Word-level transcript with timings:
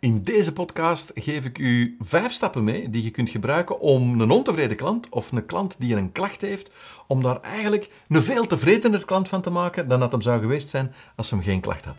In 0.00 0.22
deze 0.22 0.52
podcast 0.52 1.10
geef 1.14 1.44
ik 1.44 1.58
u 1.58 1.96
vijf 1.98 2.32
stappen 2.32 2.64
mee 2.64 2.90
die 2.90 3.02
je 3.02 3.10
kunt 3.10 3.30
gebruiken 3.30 3.80
om 3.80 4.20
een 4.20 4.30
ontevreden 4.30 4.76
klant 4.76 5.08
of 5.08 5.32
een 5.32 5.46
klant 5.46 5.76
die 5.78 5.96
een 5.96 6.12
klacht 6.12 6.40
heeft, 6.40 6.70
om 7.06 7.22
daar 7.22 7.40
eigenlijk 7.40 7.90
een 8.08 8.22
veel 8.22 8.46
tevredener 8.46 9.04
klant 9.04 9.28
van 9.28 9.42
te 9.42 9.50
maken 9.50 9.88
dan 9.88 10.00
dat 10.00 10.12
hem 10.12 10.20
zou 10.20 10.40
geweest 10.40 10.68
zijn 10.68 10.94
als 11.16 11.30
hem 11.30 11.42
geen 11.42 11.60
klacht 11.60 11.84
had. 11.84 11.96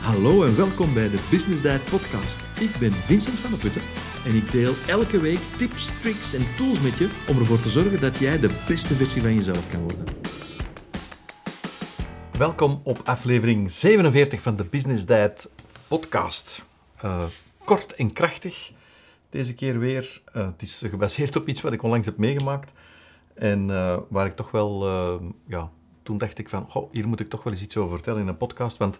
Hallo 0.00 0.44
en 0.44 0.56
welkom 0.56 0.94
bij 0.94 1.10
de 1.10 1.26
Business 1.30 1.62
Diet 1.62 1.84
Podcast. 1.84 2.38
Ik 2.60 2.76
ben 2.78 2.92
Vincent 2.92 3.38
van 3.38 3.50
der 3.50 3.58
Putten 3.58 3.82
en 4.26 4.34
ik 4.34 4.52
deel 4.52 4.72
elke 4.86 5.20
week 5.20 5.40
tips, 5.56 5.90
tricks 6.00 6.34
en 6.34 6.46
tools 6.56 6.80
met 6.80 6.96
je 6.96 7.08
om 7.28 7.38
ervoor 7.38 7.60
te 7.60 7.70
zorgen 7.70 8.00
dat 8.00 8.18
jij 8.18 8.40
de 8.40 8.64
beste 8.68 8.94
versie 8.94 9.22
van 9.22 9.34
jezelf 9.34 9.70
kan 9.70 9.80
worden. 9.80 10.04
Welkom 12.38 12.80
op 12.84 13.00
aflevering 13.04 13.70
47 13.70 14.40
van 14.40 14.56
de 14.56 14.64
Business 14.64 15.06
Diet 15.06 15.50
podcast. 15.88 16.64
Uh, 17.04 17.24
kort 17.64 17.94
en 17.94 18.12
krachtig, 18.12 18.72
deze 19.30 19.54
keer 19.54 19.78
weer. 19.78 20.22
Uh, 20.36 20.46
het 20.46 20.62
is 20.62 20.82
gebaseerd 20.86 21.36
op 21.36 21.48
iets 21.48 21.60
wat 21.60 21.72
ik 21.72 21.82
onlangs 21.82 22.06
heb 22.06 22.16
meegemaakt. 22.16 22.72
En 23.34 23.68
uh, 23.68 23.96
waar 24.08 24.26
ik 24.26 24.36
toch 24.36 24.50
wel, 24.50 24.88
ja, 25.46 25.70
toen 26.02 26.18
dacht 26.18 26.38
ik 26.38 26.48
van, 26.48 26.88
hier 26.92 27.08
moet 27.08 27.20
ik 27.20 27.28
toch 27.28 27.42
wel 27.42 27.52
eens 27.52 27.62
iets 27.62 27.76
over 27.76 27.94
vertellen 27.94 28.20
in 28.20 28.28
een 28.28 28.36
podcast. 28.36 28.76
Want 28.76 28.98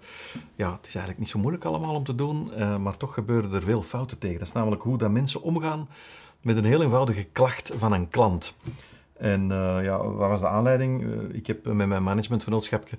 ja, 0.55 0.73
het 0.73 0.87
is 0.87 0.95
eigenlijk 0.95 1.19
niet 1.19 1.29
zo 1.29 1.39
moeilijk 1.39 1.65
allemaal 1.65 1.95
om 1.95 2.05
te 2.05 2.15
doen, 2.15 2.51
maar 2.83 2.97
toch 2.97 3.15
gebeuren 3.15 3.53
er 3.53 3.63
veel 3.63 3.83
fouten 3.83 4.19
tegen. 4.19 4.39
Dat 4.39 4.49
is 4.49 4.55
namelijk 4.55 4.83
hoe 4.83 4.99
dat 4.99 5.11
mensen 5.11 5.43
omgaan 5.43 5.89
met 6.43 6.57
een 6.57 6.65
heel 6.65 6.83
eenvoudige 6.83 7.25
klacht 7.25 7.73
van 7.77 7.93
een 7.93 8.09
klant. 8.09 8.55
En 9.17 9.49
ja, 9.83 10.11
wat 10.11 10.29
was 10.29 10.41
de 10.41 10.49
aanleiding? 10.49 11.05
ik 11.33 11.47
heb 11.47 11.65
met 11.65 11.89
mijn 11.89 12.03
managementvernootschapje 12.03 12.97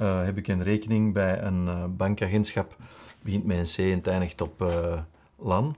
heb 0.00 0.36
ik 0.36 0.48
een 0.48 0.62
rekening 0.62 1.12
bij 1.12 1.42
een 1.42 1.96
bankagentschap 1.96 2.76
begint 3.22 3.44
met 3.44 3.58
een 3.58 3.64
C 3.64 3.90
en 3.90 3.96
het 3.96 4.06
eindigt 4.06 4.40
op 4.40 4.62
uh, 4.62 5.00
LAN. 5.38 5.76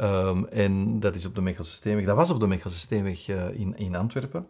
Um, 0.00 0.46
en 0.46 1.00
dat 1.00 1.14
is 1.14 1.26
op 1.26 1.34
de 1.34 1.40
Mechelse 1.40 1.70
Steenweg. 1.70 2.04
Dat 2.04 2.16
was 2.16 2.30
op 2.30 2.40
de 2.40 2.46
Mechelse 2.46 2.78
Steenweg 2.78 3.28
uh, 3.28 3.48
in, 3.54 3.76
in 3.76 3.94
Antwerpen. 3.94 4.46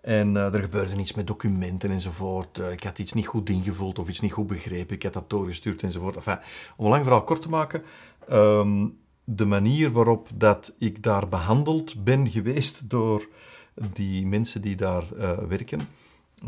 En 0.00 0.34
uh, 0.34 0.54
er 0.54 0.60
gebeurde 0.60 0.96
iets 0.96 1.14
met 1.14 1.26
documenten 1.26 1.90
enzovoort. 1.90 2.58
ik 2.58 2.82
had 2.84 2.98
iets 2.98 3.12
niet 3.12 3.26
goed 3.26 3.48
ingevuld 3.48 3.98
of 3.98 4.08
iets 4.08 4.20
niet 4.20 4.32
goed 4.32 4.46
begrepen. 4.46 4.96
Ik 4.96 5.02
had 5.02 5.12
dat 5.12 5.30
doorgestuurd 5.30 5.82
enzovoort. 5.82 6.16
Enfin, 6.16 6.38
om 6.76 6.84
een 6.84 6.90
lang 6.90 7.02
verhaal 7.02 7.24
kort 7.24 7.42
te 7.42 7.48
maken. 7.48 7.82
Um, 8.32 8.98
de 9.24 9.44
manier 9.44 9.92
waarop 9.92 10.28
dat 10.34 10.74
ik 10.78 11.02
daar 11.02 11.28
behandeld 11.28 12.04
ben 12.04 12.30
geweest 12.30 12.90
door 12.90 13.28
die 13.74 14.26
mensen 14.26 14.62
die 14.62 14.76
daar 14.76 15.04
werken 15.48 15.88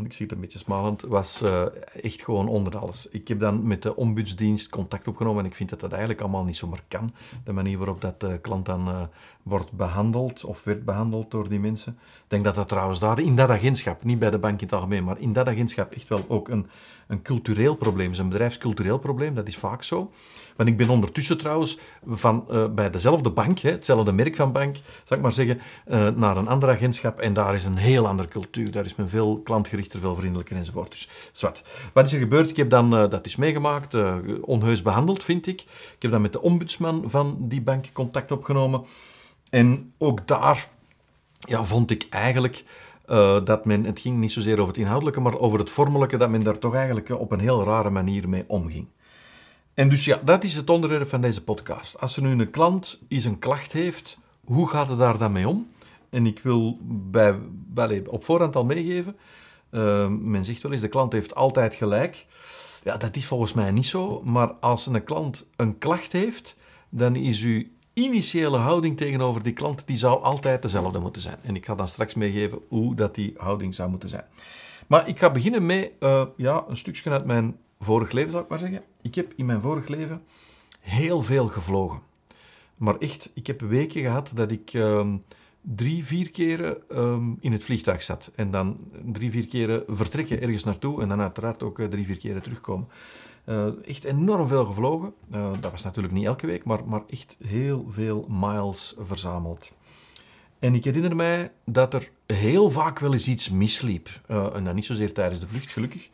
ik 0.05 0.13
zie 0.13 0.25
het 0.25 0.35
een 0.35 0.41
beetje 0.41 0.59
smalend, 0.59 1.01
was 1.01 1.41
uh, 1.41 1.65
echt 2.01 2.23
gewoon 2.23 2.47
onder 2.47 2.77
alles. 2.77 3.07
Ik 3.09 3.27
heb 3.27 3.39
dan 3.39 3.67
met 3.67 3.81
de 3.81 3.95
ombudsdienst 3.95 4.69
contact 4.69 5.07
opgenomen 5.07 5.43
en 5.43 5.49
ik 5.49 5.55
vind 5.55 5.69
dat 5.69 5.79
dat 5.79 5.91
eigenlijk 5.91 6.21
allemaal 6.21 6.43
niet 6.43 6.57
zomaar 6.57 6.83
kan. 6.87 7.13
De 7.43 7.51
manier 7.51 7.77
waarop 7.77 8.01
dat 8.01 8.19
de 8.19 8.39
klant 8.41 8.65
dan 8.65 8.87
uh, 8.87 9.01
wordt 9.43 9.71
behandeld 9.71 10.43
of 10.43 10.63
werd 10.63 10.85
behandeld 10.85 11.31
door 11.31 11.49
die 11.49 11.59
mensen. 11.59 11.97
Ik 12.01 12.23
denk 12.27 12.43
dat 12.43 12.55
dat 12.55 12.67
trouwens 12.67 12.99
daar 12.99 13.19
in 13.19 13.35
dat 13.35 13.49
agentschap, 13.49 14.03
niet 14.03 14.19
bij 14.19 14.29
de 14.29 14.39
bank 14.39 14.59
in 14.59 14.65
het 14.65 14.75
algemeen, 14.75 15.03
maar 15.03 15.19
in 15.19 15.33
dat 15.33 15.47
agentschap 15.47 15.91
echt 15.91 16.07
wel 16.07 16.25
ook 16.27 16.49
een, 16.49 16.67
een 17.07 17.21
cultureel 17.21 17.75
probleem 17.75 18.11
is. 18.11 18.17
Een 18.17 18.29
bedrijfscultureel 18.29 18.97
probleem, 18.97 19.35
dat 19.35 19.47
is 19.47 19.57
vaak 19.57 19.83
zo. 19.83 20.11
Want 20.55 20.69
ik 20.69 20.77
ben 20.77 20.89
ondertussen 20.89 21.37
trouwens 21.37 21.77
van, 22.05 22.45
bij 22.75 22.89
dezelfde 22.89 23.29
bank, 23.29 23.59
hè, 23.59 23.69
hetzelfde 23.69 24.11
merk 24.11 24.35
van 24.35 24.51
bank, 24.51 24.75
zal 25.03 25.17
ik 25.17 25.23
maar 25.23 25.31
zeggen, 25.31 25.59
naar 26.15 26.37
een 26.37 26.47
ander 26.47 26.69
agentschap. 26.69 27.19
En 27.19 27.33
daar 27.33 27.53
is 27.53 27.65
een 27.65 27.77
heel 27.77 28.07
andere 28.07 28.27
cultuur. 28.27 28.71
Daar 28.71 28.85
is 28.85 28.95
men 28.95 29.09
veel 29.09 29.41
veel 29.91 30.15
vriendelijker 30.15 30.55
enzovoort. 30.55 30.91
Dus 30.91 31.07
zwart. 31.31 31.63
Wat 31.93 32.05
is 32.05 32.13
er 32.13 32.19
gebeurd? 32.19 32.49
Ik 32.49 32.57
heb 32.57 32.69
dan, 32.69 32.93
uh, 32.93 33.09
dat 33.09 33.25
is 33.25 33.35
meegemaakt, 33.35 33.95
onheus 34.41 34.81
behandeld, 34.81 35.23
vind 35.23 35.47
ik. 35.47 35.61
Ik 35.61 36.01
heb 36.01 36.11
dan 36.11 36.21
met 36.21 36.33
de 36.33 36.41
ombudsman 36.41 37.03
van 37.07 37.37
die 37.39 37.61
bank 37.61 37.85
contact 37.93 38.31
opgenomen. 38.31 38.85
En 39.49 39.93
ook 39.97 40.27
daar 40.27 40.69
ja, 41.39 41.63
vond 41.63 41.91
ik 41.91 42.07
eigenlijk 42.09 42.63
uh, 43.07 43.37
dat 43.43 43.65
men, 43.65 43.83
het 43.83 43.99
ging 43.99 44.17
niet 44.17 44.31
zozeer 44.31 44.53
over 44.53 44.67
het 44.67 44.77
inhoudelijke, 44.77 45.19
maar 45.19 45.37
over 45.37 45.59
het 45.59 45.71
vormelijke, 45.71 46.17
dat 46.17 46.29
men 46.29 46.43
daar 46.43 46.59
toch 46.59 46.75
eigenlijk 46.75 47.09
op 47.09 47.31
een 47.31 47.39
heel 47.39 47.63
rare 47.63 47.89
manier 47.89 48.29
mee 48.29 48.43
omging. 48.47 48.87
En 49.73 49.89
dus 49.89 50.05
ja, 50.05 50.19
dat 50.23 50.43
is 50.43 50.55
het 50.55 50.69
onderwerp 50.69 51.09
van 51.09 51.21
deze 51.21 51.43
podcast. 51.43 51.99
Als 51.99 52.15
er 52.15 52.21
nu 52.21 52.31
een 52.31 52.49
klant 52.49 52.99
eens 53.07 53.25
een 53.25 53.39
klacht 53.39 53.71
heeft, 53.71 54.17
hoe 54.45 54.67
gaat 54.67 54.89
het 54.89 54.97
daar 54.97 55.17
dan 55.17 55.31
mee 55.31 55.47
om? 55.47 55.67
En 56.09 56.25
ik 56.25 56.39
wil 56.39 56.77
bij, 56.81 57.35
bij 57.51 58.03
op 58.09 58.23
voorhand 58.23 58.55
al 58.55 58.65
meegeven, 58.65 59.17
uh, 59.71 60.07
men 60.07 60.45
zegt 60.45 60.61
wel 60.61 60.71
eens, 60.71 60.81
de 60.81 60.87
klant 60.87 61.13
heeft 61.13 61.35
altijd 61.35 61.75
gelijk. 61.75 62.25
Ja, 62.83 62.97
dat 62.97 63.15
is 63.15 63.25
volgens 63.25 63.53
mij 63.53 63.71
niet 63.71 63.85
zo, 63.85 64.21
maar 64.23 64.51
als 64.51 64.85
een 64.85 65.03
klant 65.03 65.45
een 65.55 65.77
klacht 65.77 66.11
heeft, 66.11 66.55
dan 66.89 67.15
is 67.15 67.43
uw 67.43 67.63
initiële 67.93 68.57
houding 68.57 68.97
tegenover 68.97 69.43
die 69.43 69.53
klant, 69.53 69.83
die 69.85 69.97
zou 69.97 70.23
altijd 70.23 70.61
dezelfde 70.61 70.99
moeten 70.99 71.21
zijn. 71.21 71.37
En 71.41 71.55
ik 71.55 71.65
ga 71.65 71.75
dan 71.75 71.87
straks 71.87 72.13
meegeven 72.13 72.59
hoe 72.67 72.95
dat 72.95 73.15
die 73.15 73.33
houding 73.37 73.75
zou 73.75 73.89
moeten 73.89 74.09
zijn. 74.09 74.25
Maar 74.87 75.07
ik 75.07 75.19
ga 75.19 75.31
beginnen 75.31 75.65
met 75.65 75.91
uh, 75.99 76.23
ja, 76.37 76.63
een 76.67 76.77
stukje 76.77 77.09
uit 77.09 77.25
mijn 77.25 77.57
vorig 77.79 78.11
leven, 78.11 78.31
zou 78.31 78.43
ik 78.43 78.49
maar 78.49 78.59
zeggen. 78.59 78.83
Ik 79.01 79.15
heb 79.15 79.33
in 79.35 79.45
mijn 79.45 79.61
vorig 79.61 79.87
leven 79.87 80.23
heel 80.79 81.23
veel 81.23 81.47
gevlogen. 81.47 81.99
Maar 82.75 82.97
echt, 82.97 83.29
ik 83.33 83.47
heb 83.47 83.61
weken 83.61 84.01
gehad 84.01 84.31
dat 84.33 84.51
ik 84.51 84.73
um, 84.73 85.23
drie, 85.75 86.05
vier 86.05 86.31
keren 86.31 86.77
um, 86.91 87.37
in 87.39 87.51
het 87.51 87.63
vliegtuig 87.63 88.03
zat. 88.03 88.31
En 88.35 88.51
dan 88.51 88.77
drie, 89.05 89.31
vier 89.31 89.47
keren 89.47 89.83
vertrekken 89.87 90.41
ergens 90.41 90.63
naartoe 90.63 91.01
en 91.01 91.07
dan 91.07 91.21
uiteraard 91.21 91.63
ook 91.63 91.79
uh, 91.79 91.87
drie, 91.87 92.05
vier 92.05 92.17
keren 92.17 92.41
terugkomen. 92.41 92.87
Uh, 93.45 93.67
echt 93.85 94.03
enorm 94.03 94.47
veel 94.47 94.65
gevlogen. 94.65 95.13
Uh, 95.33 95.49
dat 95.59 95.71
was 95.71 95.83
natuurlijk 95.83 96.13
niet 96.13 96.25
elke 96.25 96.45
week, 96.45 96.63
maar, 96.63 96.85
maar 96.85 97.01
echt 97.09 97.37
heel 97.45 97.87
veel 97.89 98.25
miles 98.29 98.95
verzameld. 98.99 99.71
En 100.59 100.75
ik 100.75 100.83
herinner 100.83 101.15
mij 101.15 101.51
dat 101.65 101.93
er 101.93 102.09
heel 102.25 102.69
vaak 102.69 102.99
wel 102.99 103.13
eens 103.13 103.27
iets 103.27 103.49
misliep. 103.49 104.21
En 104.27 104.63
dan 104.63 104.75
niet 104.75 104.85
zozeer 104.85 105.13
tijdens 105.13 105.39
de 105.39 105.47
vlucht, 105.47 105.71
gelukkig. 105.71 106.09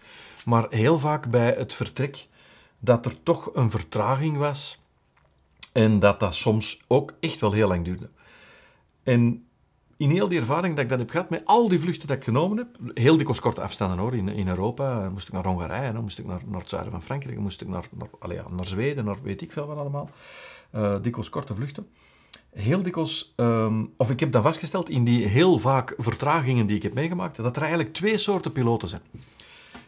Maar 0.45 0.65
heel 0.69 0.99
vaak 0.99 1.29
bij 1.29 1.53
het 1.57 1.73
vertrek 1.73 2.27
dat 2.79 3.05
er 3.05 3.23
toch 3.23 3.49
een 3.53 3.71
vertraging 3.71 4.37
was. 4.37 4.81
En 5.71 5.99
dat 5.99 6.19
dat 6.19 6.35
soms 6.35 6.81
ook 6.87 7.13
echt 7.19 7.39
wel 7.39 7.51
heel 7.51 7.67
lang 7.67 7.85
duurde. 7.85 8.09
En 9.03 9.45
in 9.97 10.09
heel 10.09 10.27
die 10.27 10.39
ervaring 10.39 10.75
dat 10.75 10.83
ik 10.83 10.89
dat 10.89 10.99
heb 10.99 11.09
gehad 11.09 11.29
met 11.29 11.45
al 11.45 11.69
die 11.69 11.79
vluchten 11.79 12.07
die 12.07 12.15
ik 12.15 12.23
genomen 12.23 12.57
heb, 12.57 12.67
heel 12.93 13.13
dikwijls 13.13 13.39
korte 13.39 13.61
afstanden 13.61 13.97
hoor, 13.97 14.15
in, 14.15 14.27
in 14.29 14.47
Europa, 14.47 15.09
moest 15.09 15.27
ik 15.27 15.33
naar 15.33 15.45
Hongarije, 15.45 15.93
dan 15.93 16.01
moest 16.01 16.19
ik 16.19 16.25
naar, 16.25 16.41
naar 16.45 16.59
het 16.59 16.69
zuiden 16.69 16.91
van 16.91 17.03
Frankrijk, 17.03 17.37
moest 17.37 17.61
ik 17.61 17.67
naar, 17.67 17.85
naar, 18.19 18.43
naar 18.49 18.65
Zweden, 18.65 19.05
naar 19.05 19.21
weet 19.23 19.41
ik 19.41 19.51
veel 19.51 19.65
wat 19.65 19.77
allemaal. 19.77 20.09
Uh, 20.75 20.95
dikwijls 21.01 21.29
korte 21.29 21.55
vluchten. 21.55 21.87
Heel 22.49 22.83
dikwijls, 22.83 23.33
um, 23.35 23.93
of 23.97 24.09
ik 24.09 24.19
heb 24.19 24.31
dat 24.31 24.43
vastgesteld 24.43 24.89
in 24.89 25.03
die 25.03 25.25
heel 25.25 25.59
vaak 25.59 25.93
vertragingen 25.97 26.65
die 26.65 26.75
ik 26.75 26.83
heb 26.83 26.93
meegemaakt, 26.93 27.35
dat 27.35 27.55
er 27.55 27.61
eigenlijk 27.61 27.93
twee 27.93 28.17
soorten 28.17 28.51
piloten 28.51 28.87
zijn. 28.87 29.01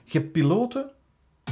Je 0.04 0.20
hebt 0.20 0.32
piloten 0.32 0.92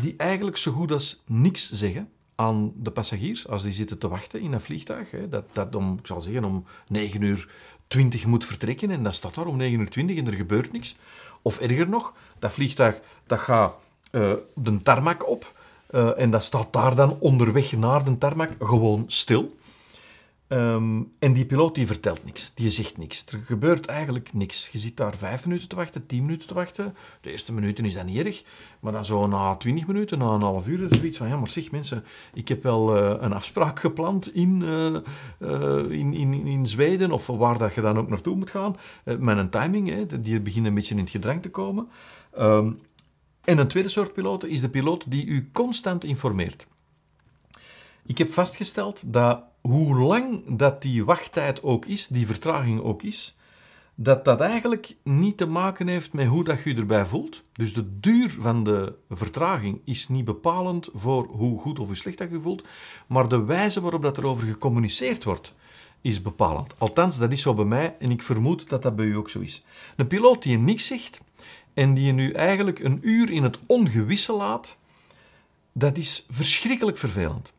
die 0.01 0.13
eigenlijk 0.17 0.57
zo 0.57 0.71
goed 0.71 0.91
als 0.91 1.23
niks 1.25 1.71
zeggen 1.71 2.09
aan 2.35 2.71
de 2.75 2.91
passagiers 2.91 3.47
als 3.47 3.63
die 3.63 3.73
zitten 3.73 3.97
te 3.97 4.07
wachten 4.07 4.41
in 4.41 4.53
een 4.53 4.61
vliegtuig. 4.61 5.11
Hè, 5.11 5.29
dat, 5.29 5.43
dat 5.51 5.75
om, 5.75 5.97
ik 5.99 6.07
zal 6.07 6.21
zeggen, 6.21 6.43
om 6.43 6.65
9 6.87 7.21
uur 7.21 7.47
20 7.87 8.25
moet 8.25 8.45
vertrekken 8.45 8.91
en 8.91 9.03
dat 9.03 9.13
staat 9.13 9.35
daar 9.35 9.45
om 9.45 9.57
9 9.57 9.79
uur 9.79 9.89
20 9.89 10.17
en 10.17 10.27
er 10.27 10.33
gebeurt 10.33 10.71
niks. 10.71 10.95
Of 11.41 11.59
erger 11.59 11.89
nog, 11.89 12.13
dat 12.39 12.51
vliegtuig 12.51 12.99
dat 13.27 13.39
gaat 13.39 13.75
uh, 14.11 14.33
de 14.55 14.81
tarmac 14.81 15.29
op 15.29 15.53
uh, 15.91 16.19
en 16.19 16.31
dat 16.31 16.43
staat 16.43 16.73
daar 16.73 16.95
dan 16.95 17.17
onderweg 17.19 17.71
naar 17.71 18.03
de 18.03 18.17
tarmac 18.17 18.51
gewoon 18.59 19.03
stil. 19.07 19.55
Um, 20.53 21.11
en 21.19 21.33
die 21.33 21.45
piloot 21.45 21.75
die 21.75 21.87
vertelt 21.87 22.25
niks, 22.25 22.51
die 22.53 22.69
zegt 22.69 22.97
niks. 22.97 23.25
Er 23.25 23.39
gebeurt 23.45 23.85
eigenlijk 23.85 24.33
niks. 24.33 24.69
Je 24.69 24.77
zit 24.77 24.97
daar 24.97 25.15
vijf 25.15 25.45
minuten 25.45 25.69
te 25.69 25.75
wachten, 25.75 26.05
tien 26.05 26.21
minuten 26.21 26.47
te 26.47 26.53
wachten. 26.53 26.95
De 27.21 27.31
eerste 27.31 27.53
minuten 27.53 27.85
is 27.85 27.93
dat 27.93 28.05
niet 28.05 28.25
erg, 28.25 28.43
maar 28.79 28.91
dan 28.91 29.05
zo 29.05 29.27
na 29.27 29.55
twintig 29.55 29.87
minuten, 29.87 30.17
na 30.17 30.25
een 30.25 30.41
half 30.41 30.67
uur, 30.67 30.91
is 30.91 30.97
zoiets 30.97 31.17
van, 31.17 31.27
ja, 31.27 31.37
maar 31.37 31.49
zeg 31.49 31.71
mensen, 31.71 32.03
ik 32.33 32.47
heb 32.47 32.63
wel 32.63 32.97
uh, 32.97 33.13
een 33.19 33.33
afspraak 33.33 33.79
gepland 33.79 34.35
in, 34.35 34.61
uh, 34.61 34.95
uh, 35.39 35.91
in, 35.91 36.13
in, 36.13 36.33
in 36.33 36.67
Zweden, 36.67 37.11
of 37.11 37.27
waar 37.27 37.57
dat 37.57 37.73
je 37.73 37.81
dan 37.81 37.97
ook 37.97 38.09
naartoe 38.09 38.35
moet 38.35 38.49
gaan, 38.49 38.75
met 39.03 39.37
een 39.37 39.49
timing, 39.49 39.89
hè, 39.89 40.21
die 40.21 40.39
beginnen 40.39 40.69
een 40.69 40.77
beetje 40.77 40.95
in 40.95 41.01
het 41.01 41.09
gedrang 41.09 41.41
te 41.41 41.49
komen. 41.49 41.87
Um, 42.39 42.79
en 43.43 43.57
een 43.57 43.67
tweede 43.67 43.89
soort 43.89 44.13
piloot 44.13 44.45
is 44.45 44.61
de 44.61 44.69
piloot 44.69 45.11
die 45.11 45.25
u 45.25 45.49
constant 45.53 46.03
informeert. 46.03 46.67
Ik 48.05 48.17
heb 48.17 48.31
vastgesteld 48.31 49.03
dat 49.05 49.43
hoe 49.67 49.95
lang 49.95 50.57
dat 50.57 50.81
die 50.81 51.05
wachttijd 51.05 51.63
ook 51.63 51.85
is, 51.85 52.07
die 52.07 52.25
vertraging 52.25 52.81
ook 52.81 53.03
is, 53.03 53.37
dat 53.95 54.25
dat 54.25 54.41
eigenlijk 54.41 54.95
niet 55.03 55.37
te 55.37 55.45
maken 55.45 55.87
heeft 55.87 56.13
met 56.13 56.27
hoe 56.27 56.43
dat 56.43 56.63
je 56.63 56.75
erbij 56.75 57.05
voelt. 57.05 57.43
Dus 57.53 57.73
de 57.73 57.99
duur 57.99 58.35
van 58.39 58.63
de 58.63 58.95
vertraging 59.09 59.81
is 59.83 60.07
niet 60.07 60.25
bepalend 60.25 60.89
voor 60.93 61.25
hoe 61.25 61.59
goed 61.59 61.79
of 61.79 61.87
hoe 61.87 61.95
slecht 61.95 62.17
dat 62.17 62.31
je 62.31 62.41
voelt, 62.41 62.63
maar 63.07 63.27
de 63.27 63.43
wijze 63.43 63.81
waarop 63.81 64.01
dat 64.01 64.17
erover 64.17 64.47
gecommuniceerd 64.47 65.23
wordt 65.23 65.53
is 66.01 66.21
bepalend. 66.21 66.79
Althans, 66.79 67.17
dat 67.17 67.31
is 67.31 67.41
zo 67.41 67.53
bij 67.53 67.65
mij 67.65 67.95
en 67.99 68.11
ik 68.11 68.21
vermoed 68.21 68.69
dat 68.69 68.81
dat 68.81 68.95
bij 68.95 69.05
u 69.05 69.15
ook 69.15 69.29
zo 69.29 69.39
is. 69.39 69.61
Een 69.95 70.07
piloot 70.07 70.43
die 70.43 70.51
je 70.51 70.57
niks 70.57 70.85
zegt 70.85 71.21
en 71.73 71.93
die 71.93 72.05
je 72.05 72.11
nu 72.11 72.31
eigenlijk 72.31 72.79
een 72.79 72.99
uur 73.01 73.29
in 73.29 73.43
het 73.43 73.59
ongewisse 73.65 74.33
laat, 74.33 74.77
dat 75.73 75.97
is 75.97 76.25
verschrikkelijk 76.29 76.97
vervelend. 76.97 77.53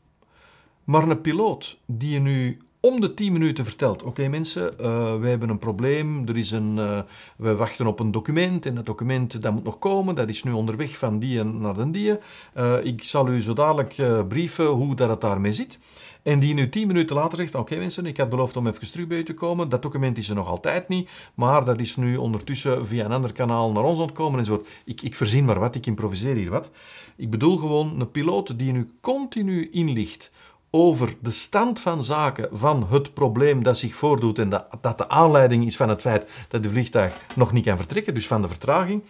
Maar 0.85 1.09
een 1.09 1.21
piloot 1.21 1.79
die 1.87 2.11
je 2.11 2.21
nu 2.21 2.59
om 2.85 3.01
de 3.01 3.15
10 3.15 3.33
minuten 3.33 3.65
vertelt: 3.65 4.03
Oké 4.03 4.29
mensen, 4.29 4.75
uh, 4.81 5.17
wij 5.17 5.31
hebben 5.31 5.49
een 5.49 5.59
probleem. 5.59 6.29
Er 6.29 6.37
is 6.37 6.51
een, 6.51 6.77
uh, 6.77 6.99
we 7.37 7.57
wachten 7.57 7.87
op 7.87 8.01
een 8.01 8.11
document 8.11 8.67
en 8.67 8.75
dat 8.75 8.87
document 8.87 9.43
dat 9.43 9.53
moet 9.53 9.65
nog 9.65 9.79
komen. 9.79 10.15
Dat 10.15 10.29
is 10.29 10.43
nu 10.43 10.53
onderweg 10.53 10.99
van 10.99 11.19
die 11.19 11.45
naar 11.45 11.75
de 11.75 11.91
die. 11.91 12.19
Uh, 12.57 12.85
ik 12.85 13.05
zal 13.05 13.29
u 13.29 13.43
zo 13.43 13.53
dadelijk 13.53 13.97
brieven 14.29 14.67
hoe 14.67 14.95
dat 14.95 15.09
het 15.09 15.21
daarmee 15.21 15.53
zit. 15.53 15.79
En 16.23 16.39
die 16.39 16.55
nu 16.55 16.69
tien 16.69 16.87
minuten 16.87 17.17
later 17.17 17.39
zegt: 17.39 17.55
Oké 17.55 17.77
mensen, 17.77 18.07
ik 18.07 18.17
had 18.17 18.29
beloofd 18.29 18.57
om 18.57 18.67
even 18.67 18.91
terug 18.93 19.07
bij 19.07 19.19
u 19.19 19.25
te 19.25 19.35
komen. 19.35 19.69
Dat 19.69 19.83
document 19.83 20.19
is 20.19 20.29
er 20.29 20.35
nog 20.35 20.49
altijd 20.49 20.89
niet, 20.89 21.09
maar 21.35 21.65
dat 21.65 21.81
is 21.81 21.97
nu 21.97 22.17
ondertussen 22.17 22.87
via 22.87 23.05
een 23.05 23.13
ander 23.13 23.33
kanaal 23.33 23.73
naar 23.73 23.85
ons 23.85 23.99
ontkomen 23.99 24.39
enzovoort. 24.39 24.69
Ik, 24.85 25.03
ik 25.03 25.15
verzin 25.15 25.45
maar 25.45 25.61
wat, 25.61 25.75
ik 25.75 25.87
improviseer 25.87 26.35
hier 26.35 26.51
wat. 26.51 26.71
Ik 27.17 27.31
bedoel 27.31 27.57
gewoon 27.57 28.01
een 28.01 28.11
piloot 28.11 28.59
die 28.59 28.73
nu 28.73 28.89
continu 29.01 29.71
inlicht 29.71 30.31
over 30.77 31.15
de 31.21 31.31
stand 31.31 31.81
van 31.81 32.05
zaken 32.05 32.49
van 32.53 32.87
het 32.91 33.15
probleem 33.15 33.63
dat 33.63 33.79
zich 33.79 33.97
voordoet 33.97 34.39
en 34.39 34.49
dat, 34.81 34.99
de 34.99 35.09
aanleiding 35.09 35.67
is 35.67 35.77
van 35.77 35.89
het 35.89 36.01
feit 36.01 36.27
dat 36.49 36.63
de 36.63 36.71
vliegtuig 36.71 37.17
nog 37.35 37.53
niet 37.53 37.65
kan 37.65 37.77
vertrekken, 37.77 38.15
dus 38.15 38.27
van 38.27 38.43
de 38.43 38.49
vertraging, 38.49 39.05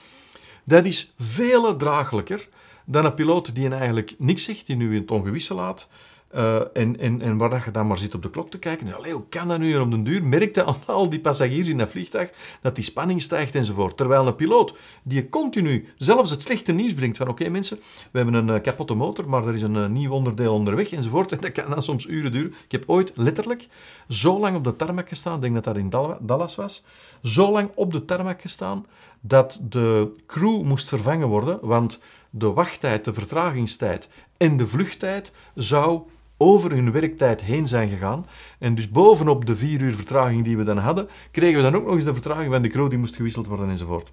dat 0.64 0.84
is 0.84 1.12
veel 1.18 1.76
draaglijker 1.76 2.48
dan 2.84 3.04
een 3.04 3.14
piloot 3.14 3.54
die 3.54 3.68
eigenlijk 3.68 4.14
niks 4.18 4.44
zegt, 4.44 4.66
die 4.66 4.76
nu 4.76 4.94
in 4.94 5.00
het 5.00 5.10
ongewisse 5.10 5.54
laat, 5.54 5.88
uh, 6.34 6.60
en, 6.72 6.98
en, 6.98 7.20
en 7.20 7.36
waar 7.36 7.62
je 7.64 7.70
dan 7.70 7.86
maar 7.86 7.98
zit 7.98 8.14
op 8.14 8.22
de 8.22 8.30
klok 8.30 8.50
te 8.50 8.58
kijken. 8.58 8.86
Dus, 8.86 8.94
allee, 8.94 9.12
hoe 9.12 9.28
kan 9.28 9.48
dat 9.48 9.58
nu? 9.58 9.74
En 9.74 9.80
op 9.80 9.90
den 9.90 10.04
duur 10.04 10.24
merkte 10.24 10.64
aan 10.64 10.76
al 10.86 11.10
die 11.10 11.20
passagiers 11.20 11.68
in 11.68 11.78
dat 11.78 11.88
vliegtuig 11.88 12.30
dat 12.60 12.74
die 12.74 12.84
spanning 12.84 13.22
stijgt 13.22 13.54
enzovoort. 13.54 13.96
Terwijl 13.96 14.26
een 14.26 14.34
piloot 14.34 14.76
die 15.02 15.28
continu 15.28 15.88
zelfs 15.96 16.30
het 16.30 16.42
slechte 16.42 16.72
nieuws 16.72 16.94
brengt 16.94 17.16
van 17.16 17.28
oké 17.28 17.48
mensen, 17.48 17.78
we 18.10 18.18
hebben 18.18 18.34
een 18.34 18.48
uh, 18.48 18.62
kapotte 18.62 18.94
motor, 18.94 19.28
maar 19.28 19.46
er 19.46 19.54
is 19.54 19.62
een 19.62 19.76
uh, 19.76 19.86
nieuw 19.86 20.12
onderdeel 20.12 20.54
onderweg 20.54 20.92
enzovoort. 20.92 21.32
En 21.32 21.40
dat 21.40 21.52
kan 21.52 21.70
dan 21.70 21.82
soms 21.82 22.06
uren 22.06 22.32
duren. 22.32 22.54
Ik 22.64 22.72
heb 22.72 22.84
ooit 22.86 23.12
letterlijk 23.14 23.68
zo 24.08 24.38
lang 24.38 24.56
op 24.56 24.64
de 24.64 24.76
tarmac 24.76 25.08
gestaan, 25.08 25.34
ik 25.34 25.40
denk 25.40 25.54
dat 25.54 25.64
dat 25.64 25.76
in 25.76 25.90
Dallas 26.20 26.54
was, 26.54 26.84
zo 27.22 27.52
lang 27.52 27.70
op 27.74 27.92
de 27.92 28.04
tarmac 28.04 28.40
gestaan 28.40 28.86
dat 29.20 29.60
de 29.68 30.12
crew 30.26 30.62
moest 30.62 30.88
vervangen 30.88 31.28
worden, 31.28 31.58
want 31.62 31.98
de 32.30 32.52
wachttijd, 32.52 33.04
de 33.04 33.12
vertragingstijd 33.12 34.08
en 34.36 34.56
de 34.56 34.66
vluchttijd 34.66 35.32
zou 35.54 36.02
over 36.36 36.70
hun 36.70 36.92
werktijd 36.92 37.40
heen 37.40 37.68
zijn 37.68 37.88
gegaan. 37.88 38.26
En 38.58 38.74
dus 38.74 38.90
bovenop 38.90 39.46
de 39.46 39.56
vier 39.56 39.80
uur 39.80 39.94
vertraging 39.94 40.44
die 40.44 40.56
we 40.56 40.64
dan 40.64 40.78
hadden, 40.78 41.08
kregen 41.30 41.56
we 41.56 41.70
dan 41.70 41.76
ook 41.76 41.84
nog 41.84 41.94
eens 41.94 42.04
de 42.04 42.12
vertraging 42.12 42.52
van 42.52 42.62
de 42.62 42.68
crew 42.68 42.90
die 42.90 42.98
moest 42.98 43.16
gewisseld 43.16 43.46
worden 43.46 43.70
enzovoort. 43.70 44.12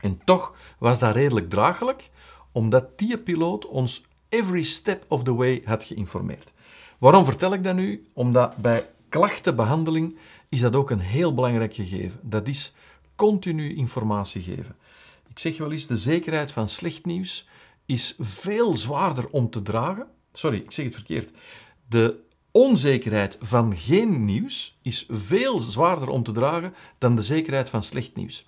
En 0.00 0.20
toch 0.24 0.54
was 0.78 0.98
dat 0.98 1.14
redelijk 1.14 1.50
draaglijk, 1.50 2.10
omdat 2.52 2.98
die 2.98 3.18
piloot 3.18 3.66
ons 3.66 4.04
every 4.28 4.62
step 4.62 5.04
of 5.08 5.22
the 5.22 5.34
way 5.34 5.62
had 5.64 5.84
geïnformeerd. 5.84 6.52
Waarom 6.98 7.24
vertel 7.24 7.52
ik 7.52 7.64
dat 7.64 7.74
nu? 7.74 8.06
Omdat 8.12 8.56
bij 8.56 8.88
klachtenbehandeling 9.08 10.16
is 10.48 10.60
dat 10.60 10.76
ook 10.76 10.90
een 10.90 11.00
heel 11.00 11.34
belangrijk 11.34 11.74
gegeven. 11.74 12.18
Dat 12.22 12.48
is 12.48 12.72
continu 13.16 13.76
informatie 13.76 14.42
geven. 14.42 14.76
Ik 15.28 15.38
zeg 15.38 15.58
wel 15.58 15.72
eens, 15.72 15.86
de 15.86 15.96
zekerheid 15.96 16.52
van 16.52 16.68
slecht 16.68 17.04
nieuws 17.04 17.48
is 17.86 18.14
veel 18.18 18.76
zwaarder 18.76 19.28
om 19.30 19.50
te 19.50 19.62
dragen 19.62 20.06
Sorry, 20.38 20.56
ik 20.56 20.70
zeg 20.70 20.84
het 20.84 20.94
verkeerd. 20.94 21.30
De 21.88 22.16
onzekerheid 22.50 23.38
van 23.40 23.76
geen 23.76 24.24
nieuws 24.24 24.78
is 24.82 25.06
veel 25.08 25.60
zwaarder 25.60 26.08
om 26.08 26.22
te 26.22 26.32
dragen 26.32 26.74
dan 26.98 27.16
de 27.16 27.22
zekerheid 27.22 27.70
van 27.70 27.82
slecht 27.82 28.14
nieuws. 28.14 28.46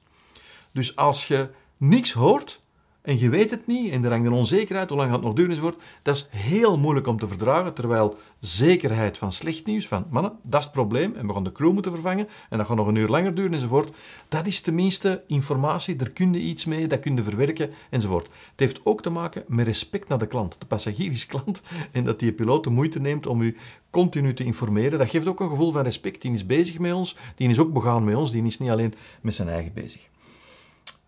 Dus 0.73 0.97
als 0.97 1.29
je 1.29 1.49
niks 1.77 2.13
hoort, 2.13 2.61
en 3.09 3.19
je 3.19 3.29
weet 3.29 3.51
het 3.51 3.67
niet 3.67 3.93
en 3.93 4.05
er 4.05 4.11
hangt 4.11 4.27
een 4.27 4.33
onzekerheid, 4.33 4.89
hoe 4.89 4.99
lang 4.99 5.11
gaat 5.11 5.19
het 5.19 5.27
nog 5.27 5.37
duren 5.37 5.51
enzovoort, 5.51 5.83
dat 6.03 6.17
is 6.17 6.29
heel 6.31 6.79
moeilijk 6.79 7.07
om 7.07 7.19
te 7.19 7.29
verdragen, 7.29 7.75
terwijl 7.75 8.17
zekerheid 8.39 9.19
van 9.19 9.33
slecht 9.33 9.67
nieuws, 9.67 9.87
van 9.87 10.07
mannen, 10.11 10.33
dat 10.43 10.59
is 10.59 10.65
het 10.65 10.75
probleem 10.75 11.15
en 11.15 11.27
we 11.27 11.33
gaan 11.33 11.45
de 11.45 11.53
crew 11.53 11.73
moeten 11.73 11.93
vervangen 11.93 12.29
en 12.51 12.59
dat 12.59 12.67
gaat 12.67 12.77
nog 12.77 12.87
een 12.87 12.97
uur 12.97 13.09
langer 13.09 13.35
duren 13.35 13.53
enzovoort, 13.53 13.97
dat 14.29 14.47
is 14.47 14.61
tenminste 14.61 15.23
informatie, 15.27 15.97
daar 15.97 16.11
kun 16.11 16.33
je 16.33 16.41
iets 16.41 16.65
mee, 16.65 16.87
dat 16.87 17.01
kun 17.01 17.17
je 17.17 17.23
verwerken 17.23 17.71
enzovoort. 17.91 18.27
Het 18.27 18.61
heeft 18.61 18.81
ook 18.85 19.03
te 19.03 19.11
maken 19.11 19.45
met 19.47 19.67
respect 19.67 20.09
naar 20.09 20.19
de 20.19 20.27
klant. 20.27 20.57
De 20.59 20.67
passagier 20.67 21.11
is 21.11 21.27
klant 21.33 21.63
en 21.93 22.05
dat 22.05 22.19
die 22.19 22.33
piloot 22.33 22.65
de 22.65 22.71
moeite 22.71 23.01
neemt 23.01 23.27
om 23.27 23.41
u 23.41 23.57
continu 23.91 24.35
te 24.35 24.45
informeren, 24.45 24.99
dat 24.99 25.09
geeft 25.09 25.27
ook 25.27 25.41
een 25.41 25.51
gevoel 25.51 25.73
van 25.73 25.83
respect. 25.83 26.23
Die 26.23 26.33
is 26.33 26.47
bezig 26.47 26.79
met 26.79 26.93
ons, 26.93 27.17
die 27.35 27.49
is 27.49 27.59
ook 27.59 27.73
begaan 27.73 28.05
met 28.05 28.17
ons, 28.17 28.31
die 28.31 28.45
is 28.45 28.59
niet 28.59 28.71
alleen 28.71 28.95
met 29.21 29.35
zijn 29.35 29.49
eigen 29.49 29.73
bezig. 29.73 30.09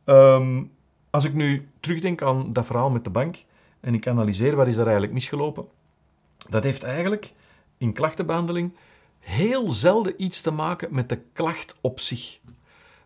Um, 0.04 0.70
als 1.10 1.24
ik 1.24 1.34
nu 1.34 1.68
terugdenk 1.80 2.22
aan 2.22 2.52
dat 2.52 2.66
verhaal 2.66 2.90
met 2.90 3.04
de 3.04 3.10
bank 3.10 3.44
en 3.80 3.94
ik 3.94 4.06
analyseer 4.06 4.56
wat 4.56 4.66
is 4.66 4.74
daar 4.74 4.84
eigenlijk 4.84 5.14
misgelopen, 5.14 5.66
dat 6.48 6.62
heeft 6.62 6.82
eigenlijk 6.82 7.32
in 7.78 7.92
klachtenbehandeling 7.92 8.72
heel 9.18 9.70
zelden 9.70 10.22
iets 10.22 10.40
te 10.40 10.50
maken 10.50 10.94
met 10.94 11.08
de 11.08 11.20
klacht 11.32 11.74
op 11.80 12.00
zich. 12.00 12.40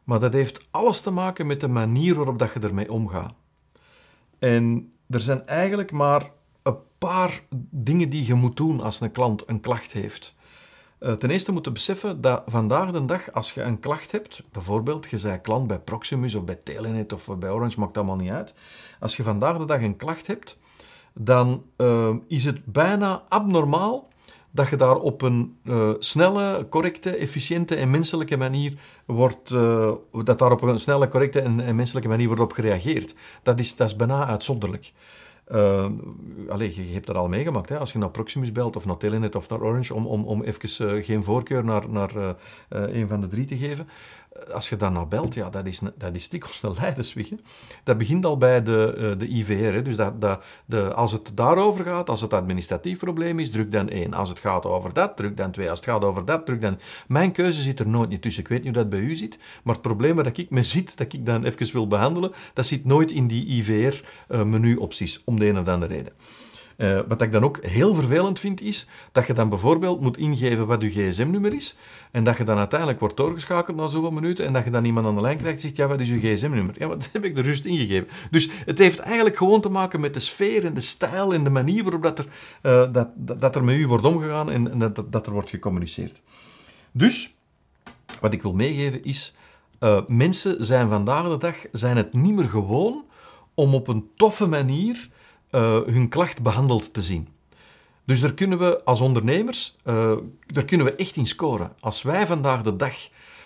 Maar 0.04 0.20
dat 0.20 0.32
heeft 0.32 0.68
alles 0.70 1.00
te 1.00 1.10
maken 1.10 1.46
met 1.46 1.60
de 1.60 1.68
manier 1.68 2.14
waarop 2.14 2.38
dat 2.38 2.52
je 2.52 2.60
ermee 2.60 2.92
omgaat. 2.92 3.34
En 4.38 4.92
er 5.10 5.20
zijn 5.20 5.46
eigenlijk 5.46 5.92
maar 5.92 6.30
een 6.62 6.76
paar 6.98 7.42
dingen 7.70 8.10
die 8.10 8.26
je 8.26 8.34
moet 8.34 8.56
doen 8.56 8.80
als 8.80 9.00
een 9.00 9.10
klant 9.12 9.48
een 9.48 9.60
klacht 9.60 9.92
heeft. 9.92 10.34
Uh, 11.04 11.12
ten 11.12 11.30
eerste 11.30 11.52
moeten 11.52 11.72
beseffen 11.72 12.20
dat 12.20 12.42
vandaag 12.46 12.90
de 12.90 13.04
dag, 13.04 13.32
als 13.32 13.52
je 13.52 13.62
een 13.62 13.80
klacht 13.80 14.12
hebt, 14.12 14.42
bijvoorbeeld 14.52 15.10
je 15.10 15.20
bent 15.22 15.40
klant 15.40 15.66
bij 15.66 15.78
Proximus 15.78 16.34
of 16.34 16.44
bij 16.44 16.54
Telenet 16.54 17.12
of 17.12 17.28
bij 17.38 17.50
Orange, 17.50 17.80
maakt 17.80 17.96
allemaal 17.96 18.16
niet 18.16 18.30
uit. 18.30 18.54
Als 19.00 19.16
je 19.16 19.22
vandaag 19.22 19.58
de 19.58 19.64
dag 19.64 19.82
een 19.82 19.96
klacht 19.96 20.26
hebt, 20.26 20.56
dan 21.12 21.64
uh, 21.76 22.16
is 22.28 22.44
het 22.44 22.64
bijna 22.64 23.22
abnormaal 23.28 24.08
dat 24.50 24.68
je 24.68 24.76
daar 24.76 24.96
op 24.96 25.22
een 25.22 25.56
uh, 25.64 25.90
snelle, 25.98 26.66
correcte, 26.70 27.16
efficiënte 27.16 27.76
en 27.76 27.90
menselijke 27.90 28.36
manier 28.36 28.72
wordt, 29.04 29.48
dat 30.24 30.38
daar 30.38 30.52
op 30.52 30.62
een 30.62 30.80
snelle, 30.80 31.08
correcte 31.08 31.40
en, 31.40 31.60
en, 31.60 31.76
menselijke 31.76 32.08
manier 32.08 32.26
wordt 32.26 32.42
op 32.42 32.52
gereageerd. 32.52 33.14
Dat 33.42 33.58
is, 33.58 33.76
dat 33.76 33.86
is 33.86 33.96
bijna 33.96 34.26
uitzonderlijk. 34.26 34.92
Uh, 35.52 35.86
je, 36.58 36.92
hebt 36.92 37.06
dat 37.06 37.16
al 37.16 37.28
meegemaakt. 37.28 37.68
Hè? 37.68 37.78
Als 37.78 37.92
je 37.92 37.98
naar 37.98 38.10
Proximus 38.10 38.52
belt 38.52 38.76
of 38.76 38.84
naar 38.84 38.96
Telenet 38.96 39.36
of 39.36 39.48
naar 39.48 39.60
Orange, 39.60 39.94
om, 39.94 40.06
om, 40.06 40.24
om 40.24 40.42
even 40.42 40.96
uh, 40.96 41.04
geen 41.04 41.24
voorkeur 41.24 41.64
naar, 41.64 41.90
naar 41.90 42.16
uh, 42.16 42.30
een 42.68 43.08
van 43.08 43.20
de 43.20 43.26
drie 43.26 43.44
te 43.44 43.56
geven 43.56 43.88
als 44.52 44.68
je 44.68 44.76
naar 44.76 45.08
belt, 45.08 45.34
ja, 45.34 45.50
dat 45.50 45.66
is, 45.66 45.80
dat 45.98 46.14
is 46.14 46.28
dikwijls 46.28 46.62
een 46.62 46.74
leidersweg. 46.80 47.28
Dat 47.84 47.98
begint 47.98 48.24
al 48.24 48.36
bij 48.36 48.62
de, 48.62 49.14
de 49.18 49.28
IVR. 49.28 49.72
Hè. 49.72 49.82
Dus 49.82 49.96
dat, 49.96 50.20
dat, 50.20 50.44
de, 50.66 50.94
als 50.94 51.12
het 51.12 51.30
daarover 51.34 51.84
gaat, 51.84 52.10
als 52.10 52.20
het 52.20 52.32
administratief 52.32 52.98
probleem 52.98 53.38
is, 53.38 53.50
druk 53.50 53.72
dan 53.72 53.88
één. 53.88 54.14
Als 54.14 54.28
het 54.28 54.38
gaat 54.38 54.66
over 54.66 54.92
dat, 54.92 55.16
druk 55.16 55.36
dan 55.36 55.50
twee. 55.50 55.70
Als 55.70 55.78
het 55.78 55.88
gaat 55.88 56.04
over 56.04 56.24
dat, 56.24 56.46
druk 56.46 56.60
dan... 56.60 56.78
Mijn 57.08 57.32
keuze 57.32 57.62
zit 57.62 57.80
er 57.80 57.88
nooit 57.88 58.08
niet 58.08 58.22
tussen. 58.22 58.42
Ik 58.42 58.48
weet 58.48 58.64
niet 58.64 58.74
hoe 58.74 58.82
dat 58.82 58.90
bij 58.90 59.00
u 59.00 59.16
zit, 59.16 59.38
maar 59.64 59.74
het 59.74 59.82
probleem 59.82 60.16
waar 60.16 60.26
ik 60.26 60.50
me 60.50 60.62
zit, 60.62 60.96
dat 60.96 61.12
ik 61.12 61.26
dan 61.26 61.44
even 61.44 61.72
wil 61.72 61.86
behandelen, 61.86 62.32
dat 62.52 62.66
zit 62.66 62.84
nooit 62.84 63.10
in 63.10 63.26
die 63.26 63.46
IVR-menu-opties, 63.46 65.16
eh, 65.16 65.22
om 65.34 65.40
de 65.40 65.48
een 65.48 65.58
of 65.58 65.68
andere 65.68 65.94
reden. 65.94 66.12
Uh, 66.76 67.00
wat 67.08 67.22
ik 67.22 67.32
dan 67.32 67.44
ook 67.44 67.64
heel 67.64 67.94
vervelend 67.94 68.40
vind, 68.40 68.60
is 68.60 68.86
dat 69.12 69.26
je 69.26 69.32
dan 69.32 69.48
bijvoorbeeld 69.48 70.00
moet 70.00 70.16
ingeven 70.16 70.66
wat 70.66 70.82
je 70.82 70.90
gsm-nummer 70.90 71.54
is, 71.54 71.76
en 72.10 72.24
dat 72.24 72.36
je 72.36 72.44
dan 72.44 72.58
uiteindelijk 72.58 73.00
wordt 73.00 73.16
doorgeschakeld 73.16 73.76
na 73.76 73.86
zoveel 73.86 74.10
minuten, 74.10 74.46
en 74.46 74.52
dat 74.52 74.64
je 74.64 74.70
dan 74.70 74.84
iemand 74.84 75.06
aan 75.06 75.14
de 75.14 75.20
lijn 75.20 75.36
krijgt 75.36 75.56
en 75.56 75.62
zegt, 75.62 75.76
ja, 75.76 75.86
wat 75.86 76.00
is 76.00 76.08
je 76.08 76.18
gsm-nummer? 76.18 76.74
Ja, 76.78 76.88
dat 76.96 77.08
heb 77.12 77.24
ik 77.24 77.38
er 77.38 77.44
juist 77.44 77.64
ingegeven. 77.64 78.08
Dus 78.30 78.48
het 78.64 78.78
heeft 78.78 78.98
eigenlijk 78.98 79.36
gewoon 79.36 79.60
te 79.60 79.68
maken 79.68 80.00
met 80.00 80.14
de 80.14 80.20
sfeer 80.20 80.64
en 80.64 80.74
de 80.74 80.80
stijl 80.80 81.34
en 81.34 81.44
de 81.44 81.50
manier 81.50 81.82
waarop 81.82 82.02
dat 82.02 82.18
er, 82.18 82.26
uh, 82.62 82.92
dat, 82.92 83.08
dat, 83.16 83.56
er 83.56 83.64
met 83.64 83.76
u 83.76 83.86
wordt 83.86 84.04
omgegaan 84.04 84.50
en, 84.50 84.70
en 84.70 84.78
dat, 84.78 85.12
dat 85.12 85.26
er 85.26 85.32
wordt 85.32 85.50
gecommuniceerd. 85.50 86.20
Dus, 86.92 87.34
wat 88.20 88.32
ik 88.32 88.42
wil 88.42 88.52
meegeven 88.52 89.04
is, 89.04 89.34
uh, 89.80 90.00
mensen 90.06 90.64
zijn 90.64 90.88
vandaag 90.88 91.28
de 91.28 91.38
dag 91.38 91.56
zijn 91.72 91.96
het 91.96 92.12
niet 92.12 92.34
meer 92.34 92.48
gewoon 92.48 93.04
om 93.54 93.74
op 93.74 93.88
een 93.88 94.10
toffe 94.16 94.46
manier 94.46 95.08
uh, 95.54 95.80
hun 95.86 96.08
klacht 96.08 96.42
behandeld 96.42 96.92
te 96.92 97.02
zien. 97.02 97.28
Dus 98.04 98.20
daar 98.20 98.34
kunnen 98.34 98.58
we 98.58 98.84
als 98.84 99.00
ondernemers, 99.00 99.76
uh, 99.84 100.16
daar 100.46 100.64
kunnen 100.64 100.86
we 100.86 100.94
echt 100.94 101.16
in 101.16 101.26
scoren. 101.26 101.72
Als 101.80 102.02
wij 102.02 102.26
vandaag 102.26 102.62
de 102.62 102.76
dag 102.76 102.94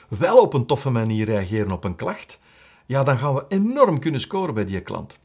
wel 0.08 0.38
op 0.38 0.54
een 0.54 0.66
toffe 0.66 0.90
manier 0.90 1.26
reageren 1.26 1.72
op 1.72 1.84
een 1.84 1.96
klacht, 1.96 2.40
ja, 2.86 3.02
dan 3.02 3.18
gaan 3.18 3.34
we 3.34 3.44
enorm 3.48 3.98
kunnen 3.98 4.20
scoren 4.20 4.54
bij 4.54 4.64
die 4.64 4.80
klant. 4.80 5.18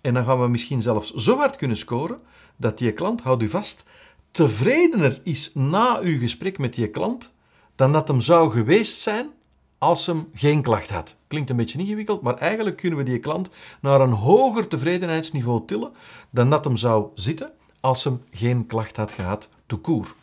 En 0.00 0.14
dan 0.14 0.24
gaan 0.24 0.40
we 0.40 0.48
misschien 0.48 0.82
zelfs 0.82 1.14
zo 1.14 1.36
hard 1.36 1.56
kunnen 1.56 1.76
scoren 1.76 2.20
dat 2.56 2.78
die 2.78 2.92
klant, 2.92 3.20
houd 3.20 3.42
u 3.42 3.48
vast, 3.48 3.84
tevredener 4.30 5.20
is 5.24 5.50
na 5.54 6.00
uw 6.00 6.18
gesprek 6.18 6.58
met 6.58 6.74
die 6.74 6.88
klant 6.90 7.32
dan 7.74 7.92
dat 7.92 8.08
hem 8.08 8.20
zou 8.20 8.52
geweest 8.52 8.98
zijn 8.98 9.30
als 9.78 10.06
hem 10.06 10.28
geen 10.34 10.62
klacht 10.62 10.90
had. 10.90 11.16
Klinkt 11.26 11.50
een 11.50 11.56
beetje 11.56 11.78
ingewikkeld, 11.78 12.22
maar 12.22 12.34
eigenlijk 12.34 12.76
kunnen 12.76 12.98
we 12.98 13.04
die 13.04 13.18
klant 13.18 13.48
naar 13.80 14.00
een 14.00 14.12
hoger 14.12 14.68
tevredenheidsniveau 14.68 15.66
tillen 15.66 15.92
dan 16.30 16.50
dat 16.50 16.64
hem 16.64 16.76
zou 16.76 17.08
zitten 17.14 17.52
als 17.80 18.04
hem 18.04 18.22
geen 18.30 18.66
klacht 18.66 18.96
had 18.96 19.12
gehad, 19.12 19.48
to 19.66 19.78
koer. 19.78 20.14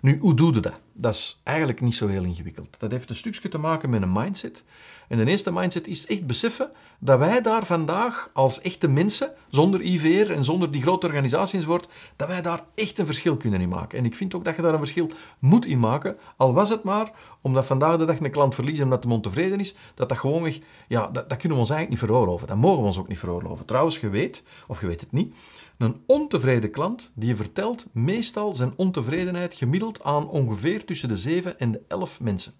Nu, 0.00 0.18
hoe 0.18 0.34
doe 0.34 0.54
je 0.54 0.60
dat? 0.60 0.80
Dat 1.00 1.14
is 1.14 1.40
eigenlijk 1.44 1.80
niet 1.80 1.94
zo 1.94 2.06
heel 2.06 2.24
ingewikkeld. 2.24 2.76
Dat 2.78 2.90
heeft 2.90 3.10
een 3.10 3.16
stukje 3.16 3.48
te 3.48 3.58
maken 3.58 3.90
met 3.90 4.02
een 4.02 4.12
mindset. 4.12 4.64
En 5.08 5.18
de 5.18 5.26
eerste 5.26 5.52
mindset 5.52 5.86
is 5.86 6.06
echt 6.06 6.26
beseffen 6.26 6.70
dat 6.98 7.18
wij 7.18 7.40
daar 7.40 7.66
vandaag 7.66 8.30
als 8.32 8.60
echte 8.60 8.88
mensen, 8.88 9.32
zonder 9.48 9.80
IVR 9.80 10.32
en 10.32 10.44
zonder 10.44 10.70
die 10.70 10.82
grote 10.82 11.06
organisaties 11.06 11.64
wordt, 11.64 11.88
dat 12.16 12.28
wij 12.28 12.42
daar 12.42 12.64
echt 12.74 12.98
een 12.98 13.06
verschil 13.06 13.36
kunnen 13.36 13.60
in 13.60 13.68
maken. 13.68 13.98
En 13.98 14.04
ik 14.04 14.16
vind 14.16 14.34
ook 14.34 14.44
dat 14.44 14.56
je 14.56 14.62
daar 14.62 14.72
een 14.72 14.78
verschil 14.78 15.10
moet 15.38 15.66
in 15.66 15.78
maken, 15.78 16.16
al 16.36 16.52
was 16.52 16.68
het 16.68 16.82
maar 16.82 17.10
omdat 17.40 17.66
vandaag 17.66 17.96
de 17.96 18.04
dag 18.04 18.20
een 18.20 18.30
klant 18.30 18.54
verliezen 18.54 18.84
omdat 18.84 19.02
de 19.02 19.08
ontevreden 19.08 19.60
is, 19.60 19.74
dat 19.94 20.08
dat 20.08 20.18
gewoonweg, 20.18 20.58
ja, 20.88 21.06
dat, 21.06 21.28
dat 21.28 21.38
kunnen 21.38 21.56
we 21.58 21.64
ons 21.64 21.70
eigenlijk 21.70 21.90
niet 21.90 22.10
veroorloven. 22.10 22.46
Dat 22.46 22.56
mogen 22.56 22.80
we 22.80 22.86
ons 22.86 22.98
ook 22.98 23.08
niet 23.08 23.18
veroorloven. 23.18 23.64
Trouwens, 23.64 24.00
je 24.00 24.08
weet, 24.08 24.42
of 24.66 24.80
je 24.80 24.86
weet 24.86 25.00
het 25.00 25.12
niet, 25.12 25.34
een 25.78 26.02
ontevreden 26.06 26.70
klant 26.70 27.10
die 27.14 27.36
vertelt 27.36 27.86
meestal 27.92 28.52
zijn 28.52 28.72
ontevredenheid 28.76 29.54
gemiddeld 29.54 30.02
aan 30.02 30.28
ongeveer 30.28 30.84
tussen 30.88 31.08
de 31.08 31.16
7 31.16 31.58
en 31.58 31.72
de 31.72 31.80
11 31.88 32.20
mensen. 32.20 32.52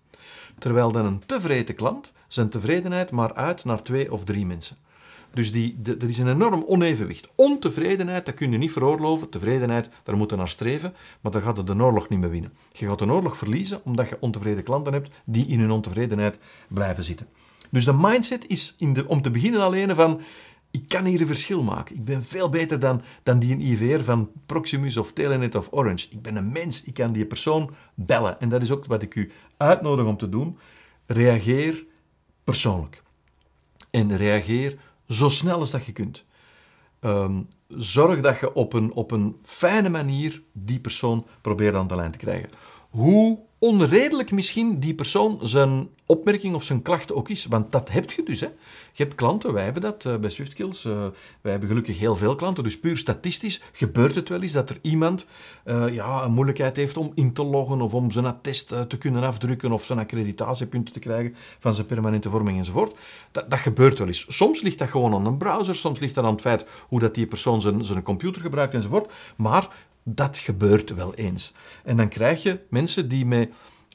Terwijl 0.58 0.92
dan 0.92 1.06
een 1.06 1.23
tevreden 1.26 1.75
klant 1.75 2.12
zijn 2.26 2.49
tevredenheid 2.49 3.11
maar 3.11 3.35
uit 3.35 3.64
naar 3.64 3.82
twee 3.82 4.12
of 4.12 4.25
drie 4.25 4.47
mensen. 4.47 4.76
Dus 5.32 5.52
die, 5.52 5.82
dat 5.82 6.02
is 6.02 6.18
een 6.18 6.28
enorm 6.28 6.64
onevenwicht. 6.66 7.28
Ontevredenheid, 7.35 8.26
dat 8.26 8.35
kun 8.35 8.50
je 8.50 8.58
niet 8.58 8.73
veroorloven. 8.73 9.28
Tevredenheid, 9.28 9.90
daar 10.02 10.16
moeten 10.16 10.38
naar 10.38 10.49
streven. 10.49 10.94
Maar 11.20 11.32
daar 11.32 11.42
gaat 11.42 11.56
je 11.56 11.64
de 11.64 11.82
oorlog 11.82 12.08
niet 12.08 12.18
mee 12.18 12.30
winnen. 12.30 12.52
Je 12.73 12.87
gaat 12.87 13.00
een 13.00 13.12
oorlog 13.12 13.37
verliezen 13.37 13.85
omdat 13.85 14.08
je 14.08 14.16
ontevreden 14.20 14.64
klanten 14.64 14.92
hebt 14.92 15.11
die 15.25 15.47
in 15.47 15.61
hun 15.61 15.70
ontevredenheid 15.70 16.38
blijven 16.68 17.04
zitten. 17.04 17.28
Dus 17.70 17.85
de 17.85 17.92
mindset 17.92 18.47
is 18.47 18.75
in 18.78 18.92
de, 18.92 19.08
om 19.08 19.23
te 19.23 19.30
beginnen 19.30 19.61
alleen 19.61 19.94
van 19.94 20.20
ik 20.71 20.89
kan 20.89 21.05
hier 21.05 21.21
een 21.21 21.27
verschil 21.27 21.63
maken. 21.63 21.97
Ik 21.97 22.05
ben 22.05 22.25
veel 22.25 22.49
beter 22.49 22.81
dan, 22.81 23.03
dan 23.23 23.39
die 23.39 23.57
IVR 23.59 24.05
van 24.05 24.31
Proximus 24.47 24.97
of 24.97 25.13
Telenet 25.13 25.55
of 25.55 25.69
Orange. 25.71 26.07
Ik 26.11 26.23
ben 26.23 26.37
een 26.37 26.53
mens, 26.53 26.83
ik 26.83 26.95
kan 26.95 27.13
die 27.13 27.27
persoon 27.27 27.75
bellen. 27.95 28.41
En 28.41 28.49
dat 28.49 28.63
is 28.63 28.71
ook 28.71 28.87
wat 28.87 29.03
ik 29.03 29.15
u 29.15 29.31
uitnodig 29.57 30.07
om 30.07 30.17
te 30.17 30.29
doen. 30.29 30.59
Reageer 31.07 31.87
persoonlijk. 32.45 33.03
En 33.91 34.17
reageer 34.17 34.79
zo 35.09 35.29
snel 35.29 35.59
als 35.59 35.71
dat 35.71 35.85
je 35.85 35.93
kunt. 35.93 36.25
Um, 37.01 37.49
zorg 37.69 38.21
dat 38.21 38.41
je 38.41 38.55
op 38.55 38.73
een, 38.73 38.93
op 38.93 39.11
een 39.11 39.37
fijne 39.43 39.89
manier 39.89 40.43
die 40.53 40.81
persoon 40.81 41.27
probeert 41.41 41.75
aan 41.75 41.87
de 41.87 41.97
lijn 41.97 42.13
te 42.13 42.19
krijgen. 42.19 42.51
Hoe 42.91 43.39
onredelijk 43.59 44.31
misschien 44.31 44.81
die 44.81 44.95
persoon 44.95 45.38
zijn 45.43 45.88
opmerking 46.07 46.55
of 46.55 46.65
zijn 46.65 46.83
klacht 46.83 47.12
ook 47.12 47.29
is. 47.29 47.47
Want 47.47 47.73
dat 47.73 47.91
heb 47.91 48.11
je 48.11 48.23
dus. 48.23 48.41
Hè. 48.41 48.47
Je 48.93 49.03
hebt 49.03 49.15
klanten, 49.15 49.53
wij 49.53 49.65
hebben 49.65 49.83
dat 49.83 50.05
uh, 50.05 50.17
bij 50.17 50.31
SwiftKills. 50.31 50.85
Uh, 50.85 50.93
wij 51.41 51.50
hebben 51.50 51.69
gelukkig 51.69 51.99
heel 51.99 52.17
veel 52.17 52.35
klanten. 52.35 52.65
Dus 52.65 52.79
puur 52.79 52.97
statistisch 52.97 53.62
gebeurt 53.73 54.15
het 54.15 54.29
wel 54.29 54.43
eens 54.43 54.53
dat 54.53 54.71
er 54.71 54.79
iemand 54.83 55.27
uh, 55.65 55.95
ja, 55.95 56.25
een 56.25 56.33
moeilijkheid 56.33 56.77
heeft 56.77 56.97
om 56.97 57.12
in 57.15 57.33
te 57.33 57.45
loggen 57.45 57.81
of 57.81 57.95
om 57.95 58.11
zijn 58.11 58.27
attest 58.27 58.69
te 58.88 58.99
kunnen 58.99 59.23
afdrukken 59.23 59.73
of 59.73 59.85
zijn 59.85 59.99
accreditatiepunten 59.99 60.93
te 60.93 61.00
krijgen 61.00 61.35
van 61.59 61.75
zijn 61.75 61.87
permanente 61.87 62.31
vorming 62.31 62.59
enzovoort. 62.59 62.95
Dat, 63.33 63.50
dat 63.50 63.59
gebeurt 63.59 63.99
wel 63.99 64.07
eens. 64.07 64.25
Soms 64.29 64.61
ligt 64.62 64.79
dat 64.79 64.88
gewoon 64.88 65.15
aan 65.15 65.27
een 65.27 65.37
browser, 65.37 65.75
soms 65.75 65.99
ligt 65.99 66.15
dat 66.15 66.25
aan 66.25 66.33
het 66.33 66.41
feit 66.41 66.67
hoe 66.88 67.00
dat 67.00 67.15
die 67.15 67.27
persoon 67.27 67.61
zijn, 67.61 67.85
zijn 67.85 68.03
computer 68.03 68.43
gebruikt 68.43 68.75
enzovoort. 68.75 69.12
Maar 69.37 69.69
dat 70.15 70.38
gebeurt 70.38 70.95
wel 70.95 71.15
eens. 71.15 71.53
En 71.85 71.97
dan 71.97 72.09
krijg 72.09 72.43
je 72.43 72.61
mensen 72.71 73.09
die 73.09 73.27
met 73.27 73.50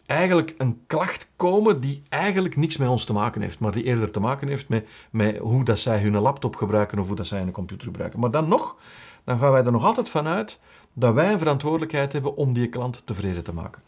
eigenlijk 0.05 0.55
een 0.58 0.82
klacht 0.88 1.27
komen 1.36 1.79
die 1.79 2.03
eigenlijk 2.10 2.55
niks 2.55 2.77
met 2.77 2.88
ons 2.88 3.05
te 3.05 3.13
maken 3.13 3.41
heeft, 3.41 3.60
maar 3.60 3.72
die 3.72 3.84
eerder 3.84 4.12
te 4.12 4.20
maken 4.20 4.48
heeft 4.48 4.70
met, 4.70 4.88
met 5.12 5.38
hoe 5.38 5.63
dat 5.63 5.79
zij 5.79 6.00
hun 6.00 6.17
laptop 6.17 6.55
gebruiken 6.55 7.00
of 7.00 7.08
hoe 7.08 7.15
dat 7.15 7.27
zij 7.27 7.41
een 7.41 7.51
computer 7.51 7.86
gebruiken. 7.86 8.20
Maar 8.20 8.32
dan 8.32 8.48
nog, 8.48 8.77
dan 9.24 9.39
gaan 9.39 9.51
wij 9.51 9.63
er 9.63 9.72
nog 9.72 9.86
altijd 9.86 10.10
vanuit 10.10 10.60
dat 10.93 11.13
wij 11.13 11.32
een 11.32 11.39
verantwoordelijkheid 11.39 12.13
hebben 12.13 12.36
om 12.36 12.53
die 12.53 12.70
klant 12.70 13.05
tevreden 13.05 13.43
te 13.43 13.53
maken. 13.53 13.82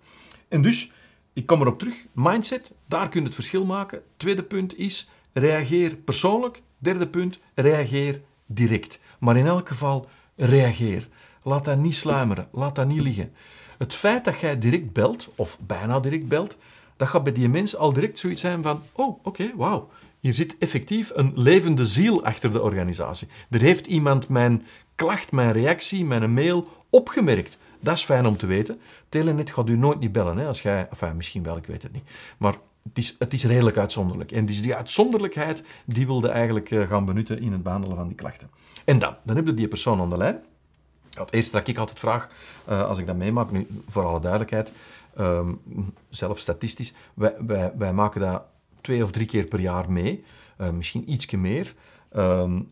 En 0.47 0.61
dus, 0.61 0.91
ik 1.33 1.45
kom 1.45 1.61
erop 1.61 1.79
terug, 1.79 2.05
mindset, 2.11 2.71
daar 2.87 3.09
kun 3.09 3.19
je 3.19 3.25
het 3.25 3.35
verschil 3.35 3.65
maken. 3.65 4.01
Tweede 4.17 4.43
punt 4.43 4.77
is, 4.77 5.09
reageer 5.33 5.95
persoonlijk. 5.95 6.61
Derde 6.77 7.07
punt, 7.07 7.39
reageer 7.53 8.21
direct. 8.45 8.99
Maar 9.19 9.37
in 9.37 9.45
elk 9.45 9.67
geval, 9.67 10.07
reageer. 10.35 11.07
Laat 11.47 11.65
dat 11.65 11.77
niet 11.77 11.95
sluimeren, 11.95 12.47
laat 12.51 12.75
dat 12.75 12.87
niet 12.87 13.01
liggen. 13.01 13.33
Het 13.77 13.95
feit 13.95 14.25
dat 14.25 14.39
jij 14.39 14.59
direct 14.59 14.93
belt, 14.93 15.29
of 15.35 15.59
bijna 15.59 15.99
direct 15.99 16.27
belt, 16.27 16.57
dat 16.97 17.07
gaat 17.07 17.23
bij 17.23 17.33
die 17.33 17.49
mens 17.49 17.75
al 17.75 17.93
direct 17.93 18.19
zoiets 18.19 18.41
zijn 18.41 18.63
van, 18.63 18.81
oh, 18.91 19.19
oké, 19.23 19.51
wauw. 19.55 19.89
Hier 20.19 20.33
zit 20.33 20.57
effectief 20.57 21.11
een 21.13 21.31
levende 21.35 21.85
ziel 21.85 22.23
achter 22.23 22.51
de 22.51 22.61
organisatie. 22.61 23.27
Er 23.49 23.61
heeft 23.61 23.87
iemand 23.87 24.29
mijn 24.29 24.65
klacht, 24.95 25.31
mijn 25.31 25.51
reactie, 25.51 26.05
mijn 26.05 26.33
mail 26.33 26.67
opgemerkt. 26.89 27.57
Dat 27.79 27.95
is 27.95 28.03
fijn 28.03 28.25
om 28.25 28.37
te 28.37 28.45
weten. 28.45 28.79
Telenet 29.09 29.51
gaat 29.51 29.69
u 29.69 29.77
nooit 29.77 29.99
niet 29.99 30.11
bellen, 30.11 30.37
hè, 30.37 30.47
als 30.47 30.61
jij... 30.61 30.87
Enfin, 30.89 31.15
misschien 31.15 31.43
wel, 31.43 31.57
ik 31.57 31.65
weet 31.65 31.83
het 31.83 31.93
niet. 31.93 32.09
Maar 32.37 32.55
het 32.83 32.97
is, 32.97 33.15
het 33.19 33.33
is 33.33 33.43
redelijk 33.43 33.77
uitzonderlijk. 33.77 34.31
En 34.31 34.45
die 34.45 34.75
uitzonderlijkheid, 34.75 35.63
die 35.85 36.05
wilde 36.05 36.29
eigenlijk 36.29 36.71
eh, 36.71 36.87
gaan 36.87 37.05
benutten 37.05 37.39
in 37.39 37.51
het 37.51 37.63
behandelen 37.63 37.97
van 37.97 38.07
die 38.07 38.15
klachten. 38.15 38.49
En 38.85 38.99
dan, 38.99 39.15
dan 39.23 39.35
heb 39.35 39.45
je 39.45 39.53
die 39.53 39.67
persoon 39.67 39.99
aan 39.99 40.09
de 40.09 40.17
lijn. 40.17 40.43
Het 41.23 41.33
eerste 41.33 41.51
dat 41.51 41.67
ik 41.67 41.77
altijd 41.77 41.99
vraag, 41.99 42.29
uh, 42.69 42.87
als 42.87 42.97
ik 42.97 43.07
dat 43.07 43.15
meemaak, 43.15 43.51
nu 43.51 43.67
voor 43.89 44.05
alle 44.05 44.19
duidelijkheid, 44.19 44.71
um, 45.19 45.61
zelf 46.09 46.39
statistisch, 46.39 46.93
wij, 47.13 47.71
wij, 47.77 47.93
maken 47.93 48.21
dat 48.21 48.43
twee 48.81 49.03
of 49.03 49.11
drie 49.11 49.25
keer 49.25 49.45
per 49.45 49.59
jaar 49.59 49.91
mee, 49.91 50.23
uh, 50.61 50.69
misschien 50.69 51.11
ietsje 51.11 51.37
meer. 51.37 51.73
Um, 52.17 52.65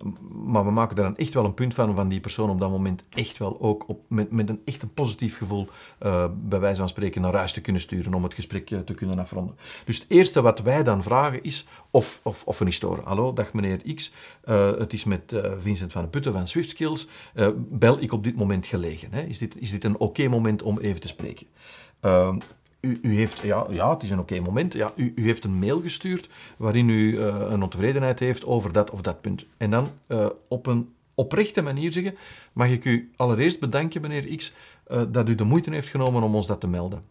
maar 0.46 0.66
we 0.66 0.72
maken 0.72 0.96
daar 0.96 1.06
dan 1.06 1.18
echt 1.18 1.34
wel 1.34 1.46
een 1.46 1.54
punt 1.54 1.74
van, 1.74 1.96
van 1.96 2.08
die 2.08 2.20
persoon 2.20 2.50
op 2.50 2.60
dat 2.60 2.70
moment 2.70 3.04
echt 3.10 3.38
wel 3.38 3.62
ook 3.62 3.90
op, 3.90 4.00
met, 4.08 4.50
een 4.50 4.62
echt 4.66 4.82
een 4.82 4.94
positief 4.94 5.38
gevoel, 5.38 5.68
uh, 6.02 6.26
bij 6.36 6.60
wijze 6.60 6.78
van 6.78 6.90
spreken, 6.90 7.22
naar 7.22 7.36
huis 7.36 7.54
te 7.54 7.62
kunnen 7.62 7.82
sturen 7.82 8.14
om 8.14 8.24
het 8.24 8.34
gesprek 8.34 8.70
uh, 8.70 8.80
te 8.80 8.94
kunnen 8.94 9.20
afronden. 9.20 9.56
Dus 9.86 9.98
het 9.98 10.06
eerste 10.10 10.42
wat 10.42 10.60
wij 10.60 10.84
dan 10.84 11.04
vragen 11.04 11.44
is 11.44 11.66
of, 11.92 12.20
of, 12.24 12.44
of 12.46 12.60
een 12.60 12.66
historie. 12.66 13.04
Hallo, 13.04 13.34
dag 13.34 13.54
meneer 13.54 13.94
X, 13.96 14.14
uh, 14.46 14.72
het 14.78 14.94
is 14.94 15.04
met 15.04 15.42
Vincent 15.60 15.92
van 15.92 16.02
de 16.02 16.08
Putten 16.08 16.34
van 16.34 16.48
Swift 16.48 16.70
Skills. 16.70 17.08
bel 17.56 18.02
ik 18.02 18.12
op 18.12 18.24
dit 18.24 18.36
moment 18.36 18.66
gelegen? 18.66 19.08
Hè? 19.12 19.22
Is, 19.22 19.38
dit, 19.38 19.58
is 19.58 19.72
dit 19.72 19.84
een 19.84 19.98
oké 19.98 20.28
moment 20.28 20.62
om 20.62 20.80
even 20.80 21.00
te 21.00 21.08
spreken? 21.08 21.48
U, 22.86 23.00
u, 23.02 23.16
heeft, 23.16 23.40
ja, 23.40 23.66
ja, 23.70 23.94
het 23.94 24.04
is 24.04 24.10
een 24.10 24.20
oké 24.20 24.40
moment. 24.40 24.74
Ja, 24.74 24.92
u, 24.96 25.14
u, 25.16 25.24
heeft 25.24 25.44
een 25.44 25.60
mail 25.60 25.82
gestuurd 25.82 26.30
waarin 26.58 26.90
u 26.90 27.12
uh, 27.12 27.46
een 27.50 27.64
ontevredenheid 27.64 28.20
heeft 28.20 28.46
over 28.46 28.72
dat 28.72 28.92
of 28.92 29.02
dat 29.02 29.22
punt. 29.22 29.46
En 29.58 29.72
dan 29.72 29.90
uh, 30.08 30.30
op 30.48 30.66
een 30.66 30.94
oprechte 31.14 31.62
manier 31.62 31.94
zeggen: 31.94 32.16
Mag 32.54 32.68
ik 32.68 32.86
u 32.86 33.12
allereerst 33.16 33.60
bedanken, 33.60 34.02
meneer 34.02 34.36
X, 34.36 34.54
uh, 34.92 35.02
dat 35.10 35.30
u 35.30 35.36
de 35.36 35.44
moeite 35.44 35.70
heeft 35.70 35.88
genomen 35.88 36.24
om 36.24 36.36
ons 36.36 36.48
dat 36.48 36.60
te 36.60 36.68
melden. 36.68 37.04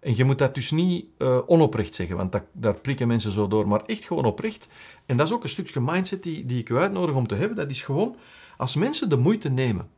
En 0.00 0.16
je 0.16 0.24
moet 0.24 0.38
dat 0.38 0.54
dus 0.54 0.70
niet 0.70 1.06
onoprecht 1.46 1.94
zeggen, 1.94 2.16
want 2.16 2.32
dat, 2.32 2.42
daar 2.52 2.74
prikken 2.74 3.08
mensen 3.08 3.32
zo 3.32 3.48
door, 3.48 3.68
maar 3.68 3.84
echt 3.86 4.04
gewoon 4.04 4.24
oprecht. 4.24 4.68
En 5.06 5.16
dat 5.16 5.26
is 5.26 5.32
ook 5.32 5.42
een 5.42 5.48
stukje 5.48 5.80
mindset 5.80 6.22
die, 6.22 6.46
die 6.46 6.58
ik 6.58 6.68
u 6.68 6.76
uitnodig 6.76 7.14
om 7.14 7.26
te 7.26 7.34
hebben. 7.34 7.56
Dat 7.56 7.70
is 7.70 7.82
gewoon, 7.82 8.16
als 8.56 8.76
mensen 8.76 9.08
de 9.08 9.16
moeite 9.16 9.48
nemen 9.48 9.88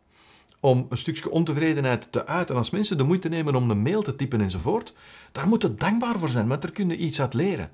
om 0.60 0.86
een 0.88 0.98
stukje 0.98 1.30
ontevredenheid 1.30 2.12
te 2.12 2.26
uiten. 2.26 2.56
Als 2.56 2.70
mensen 2.70 2.98
de 2.98 3.04
moeite 3.04 3.28
nemen 3.28 3.54
om 3.54 3.70
een 3.70 3.82
mail 3.82 4.02
te 4.02 4.16
typen 4.16 4.40
enzovoort, 4.40 4.92
daar 5.32 5.48
moet 5.48 5.62
je 5.62 5.74
dankbaar 5.74 6.18
voor 6.18 6.28
zijn, 6.28 6.48
want 6.48 6.62
daar 6.62 6.70
kun 6.70 6.88
je 6.88 6.96
iets 6.96 7.20
uit 7.20 7.34
leren. 7.34 7.70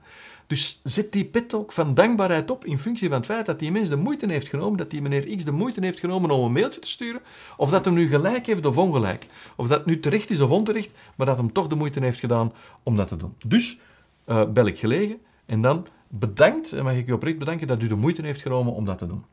Dus 0.47 0.81
zet 0.83 1.13
die 1.13 1.25
pet 1.25 1.55
ook 1.55 1.73
van 1.73 1.95
dankbaarheid 1.95 2.51
op 2.51 2.65
in 2.65 2.79
functie 2.79 3.09
van 3.09 3.17
het 3.17 3.27
feit 3.27 3.47
dat 3.47 3.59
die 3.59 3.73
mens 3.73 3.89
de 3.89 3.97
moeite 3.97 4.27
heeft 4.27 4.49
genomen, 4.49 4.79
dat 4.79 4.91
die 4.91 5.03
meneer 5.03 5.37
X 5.37 5.45
de 5.45 5.53
moeite 5.53 5.81
heeft 5.81 6.01
genomen 6.01 6.31
om 6.31 6.45
een 6.45 6.53
mailtje 6.53 6.81
te 6.81 6.89
sturen, 6.89 7.21
of 7.57 7.71
dat 7.71 7.85
hem 7.85 7.95
nu 7.95 8.09
gelijk 8.09 8.47
heeft 8.47 8.67
of 8.67 8.77
ongelijk. 8.77 9.27
Of 9.57 9.69
dat 9.69 9.87
nu 9.87 10.01
terecht 10.01 10.31
is 10.31 10.41
of 10.41 10.51
onterecht, 10.51 10.91
maar 11.17 11.27
dat 11.27 11.37
hem 11.37 11.53
toch 11.53 11.67
de 11.67 11.77
moeite 11.77 12.01
heeft 12.01 12.19
gedaan 12.19 12.53
om 12.83 12.97
dat 12.97 13.09
te 13.09 13.17
doen. 13.17 13.35
Dus 13.47 13.79
uh, 14.27 14.45
bel 14.53 14.67
ik 14.67 14.79
gelegen 14.79 15.19
en 15.47 15.61
dan 15.61 15.87
bedankt, 16.09 16.73
en 16.73 16.85
mag 16.85 16.95
ik 16.95 17.09
u 17.09 17.13
oprecht 17.13 17.39
bedanken 17.39 17.67
dat 17.67 17.83
u 17.83 17.87
de 17.87 17.97
moeite 17.97 18.23
heeft 18.23 18.43
genomen 18.43 18.73
om 18.73 18.85
dat 18.85 18.99
te 18.99 19.07
doen. 19.07 19.25